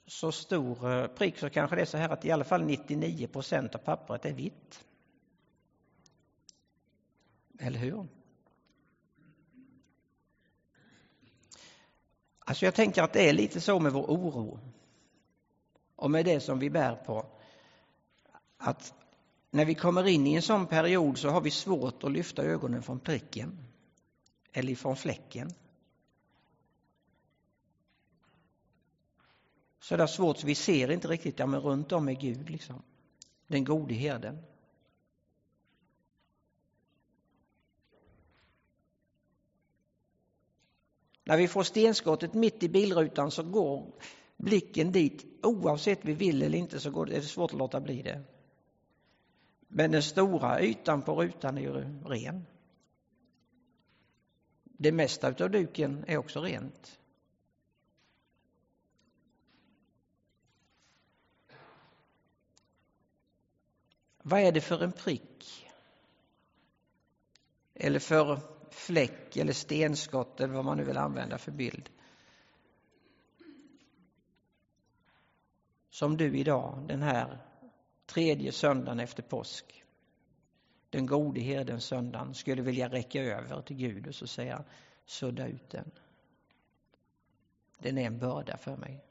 så 0.05 0.31
stor 0.31 0.91
eh, 0.91 1.07
prick 1.07 1.37
så 1.37 1.49
kanske 1.49 1.75
det 1.75 1.81
är 1.81 1.85
så 1.85 1.97
här 1.97 2.09
att 2.09 2.25
i 2.25 2.31
alla 2.31 2.43
fall 2.43 2.63
99 2.63 3.27
procent 3.27 3.75
av 3.75 3.79
pappret 3.79 4.25
är 4.25 4.33
vitt. 4.33 4.85
Eller 7.59 7.79
hur? 7.79 8.07
Alltså 12.39 12.65
jag 12.65 12.75
tänker 12.75 13.03
att 13.03 13.13
det 13.13 13.29
är 13.29 13.33
lite 13.33 13.61
så 13.61 13.79
med 13.79 13.91
vår 13.91 14.03
oro 14.03 14.59
och 15.95 16.11
med 16.11 16.25
det 16.25 16.39
som 16.39 16.59
vi 16.59 16.69
bär 16.69 16.95
på. 16.95 17.25
Att 18.57 18.93
när 19.51 19.65
vi 19.65 19.75
kommer 19.75 20.07
in 20.07 20.27
i 20.27 20.33
en 20.33 20.41
sån 20.41 20.67
period 20.67 21.17
så 21.17 21.29
har 21.29 21.41
vi 21.41 21.51
svårt 21.51 22.03
att 22.03 22.11
lyfta 22.11 22.43
ögonen 22.43 22.83
från 22.83 22.99
pricken 22.99 23.57
eller 24.53 24.75
från 24.75 24.95
fläcken. 24.95 25.53
Så 29.81 29.97
det 29.97 30.03
är 30.03 30.07
svårt, 30.07 30.37
så 30.37 30.47
vi 30.47 30.55
ser 30.55 30.91
inte 30.91 31.07
riktigt, 31.07 31.39
ja 31.39 31.45
men 31.45 31.59
runt 31.61 31.91
om 31.91 32.09
är 32.09 32.13
Gud 32.13 32.49
liksom. 32.49 32.81
Den 33.47 33.63
gode 33.63 33.93
herden. 33.93 34.37
När 41.23 41.37
vi 41.37 41.47
får 41.47 41.63
stenskottet 41.63 42.33
mitt 42.33 42.63
i 42.63 42.69
bilrutan 42.69 43.31
så 43.31 43.43
går 43.43 43.93
blicken 44.37 44.91
dit. 44.91 45.25
Oavsett 45.43 46.05
vi 46.05 46.13
vill 46.13 46.41
eller 46.41 46.57
inte 46.57 46.79
så 46.79 46.91
går 46.91 47.05
det, 47.05 47.15
är 47.15 47.21
det 47.21 47.27
svårt 47.27 47.51
att 47.51 47.59
låta 47.59 47.81
bli 47.81 48.01
det. 48.01 48.23
Men 49.67 49.91
den 49.91 50.03
stora 50.03 50.61
ytan 50.61 51.01
på 51.01 51.21
rutan 51.21 51.57
är 51.57 51.61
ju 51.61 51.73
ren. 52.05 52.45
Det 54.63 54.91
mesta 54.91 55.27
av 55.27 55.51
duken 55.51 56.05
är 56.07 56.17
också 56.17 56.41
rent. 56.41 57.00
Vad 64.23 64.39
är 64.39 64.51
det 64.51 64.61
för 64.61 64.83
en 64.83 64.91
prick? 64.91 65.67
Eller 67.73 67.99
för 67.99 68.39
fläck 68.69 69.37
eller 69.37 69.53
stenskott 69.53 70.41
eller 70.41 70.53
vad 70.53 70.65
man 70.65 70.77
nu 70.77 70.83
vill 70.83 70.97
använda 70.97 71.37
för 71.37 71.51
bild. 71.51 71.89
Som 75.89 76.17
du 76.17 76.37
idag, 76.37 76.85
den 76.87 77.01
här 77.01 77.39
tredje 78.05 78.51
söndagen 78.51 78.99
efter 78.99 79.23
påsk, 79.23 79.83
den 80.89 81.05
gode 81.05 81.41
herdens 81.41 81.85
söndagen, 81.85 82.33
skulle 82.33 82.61
vilja 82.61 82.89
räcka 82.89 83.21
över 83.21 83.61
till 83.61 83.75
Gud 83.75 84.07
och 84.07 84.15
så 84.15 84.27
säga 84.27 84.63
sudda 85.05 85.47
ut 85.47 85.69
den. 85.69 85.91
Den 87.77 87.97
är 87.97 88.07
en 88.07 88.19
börda 88.19 88.57
för 88.57 88.77
mig. 88.77 89.05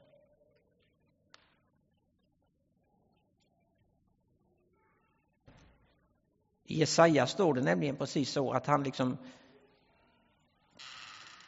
I 6.71 6.79
Jesaja 6.79 7.27
står 7.27 7.53
det 7.53 7.61
nämligen 7.61 7.95
precis 7.95 8.31
så 8.31 8.51
att 8.51 8.65
han 8.65 8.83
liksom 8.83 9.17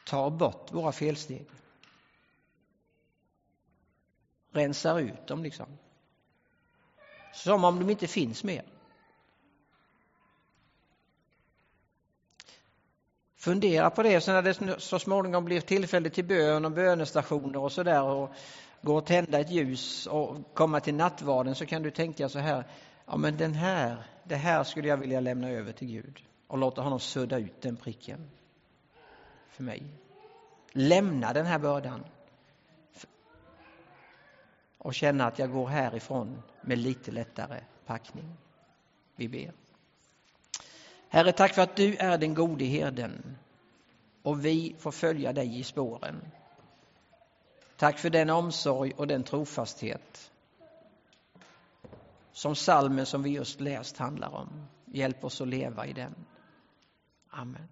tar 0.06 0.30
bort 0.30 0.72
våra 0.72 0.92
felsteg. 0.92 1.46
Rensar 4.52 5.00
ut 5.00 5.28
dem 5.28 5.44
liksom. 5.44 5.66
Som 7.34 7.64
om 7.64 7.80
de 7.80 7.90
inte 7.90 8.08
finns 8.08 8.44
mer. 8.44 8.66
Fundera 13.36 13.90
på 13.90 14.04
det, 14.04 14.22
så 14.22 14.32
när 14.32 14.42
det 14.42 14.80
så 14.82 15.00
småningom 15.00 15.46
blir 15.46 15.62
tillfälle 15.62 16.10
till 16.10 16.26
bön 16.26 16.66
och 16.66 16.72
bönestationer 16.72 17.60
och 17.60 17.72
sådär 17.72 18.04
och 18.04 18.30
gå 18.82 18.96
och 18.98 19.06
tända 19.06 19.40
ett 19.40 19.52
ljus 19.52 20.08
och 20.08 20.54
komma 20.54 20.80
till 20.80 20.96
nattvarden 20.96 21.56
så 21.56 21.66
kan 21.66 21.84
du 21.84 21.92
tänka 21.92 22.30
så 22.30 22.40
här, 22.40 22.64
ja 23.06 23.18
men 23.18 23.38
den 23.38 23.54
här, 23.54 24.04
det 24.24 24.36
här 24.36 24.64
skulle 24.64 24.88
jag 24.88 24.98
vilja 24.98 25.20
lämna 25.20 25.50
över 25.50 25.72
till 25.72 25.88
Gud 25.88 26.24
och 26.48 26.58
låta 26.58 26.82
honom 26.82 27.00
sudda 27.00 27.38
ut 27.38 27.62
den 27.62 27.76
pricken 27.76 28.30
för 29.50 29.64
mig. 29.64 29.84
Lämna 30.72 31.34
den 31.34 31.46
här 31.46 31.60
bördan 31.60 32.04
och 34.78 34.94
känna 34.94 35.26
att 35.26 35.40
jag 35.40 35.52
går 35.52 35.68
härifrån 35.68 36.42
med 36.62 36.78
lite 36.78 37.12
lättare 37.12 37.60
packning. 37.86 38.38
Vi 39.16 39.28
ber. 39.28 39.52
Herre, 41.10 41.32
tack 41.32 41.54
för 41.54 41.62
att 41.62 41.76
du 41.76 41.96
är 41.96 42.18
den 42.18 42.34
gode 42.34 42.66
herden 42.66 43.38
och 44.22 44.46
vi 44.46 44.76
får 44.80 44.92
följa 44.92 45.34
dig 45.34 45.60
i 45.60 45.64
spåren. 45.64 46.32
Tack 47.78 48.00
för 48.00 48.10
den 48.10 48.30
omsorg 48.30 48.92
och 48.98 49.08
den 49.08 49.24
trofasthet 49.24 50.32
som 52.34 52.56
salmen 52.56 53.06
som 53.06 53.24
vi 53.24 53.30
just 53.30 53.60
läst 53.62 53.98
handlar 53.98 54.36
om. 54.36 54.68
Hjälp 54.86 55.24
oss 55.24 55.42
att 55.42 55.48
leva 55.48 55.86
i 55.88 55.94
den. 55.94 56.16
Amen. 57.30 57.68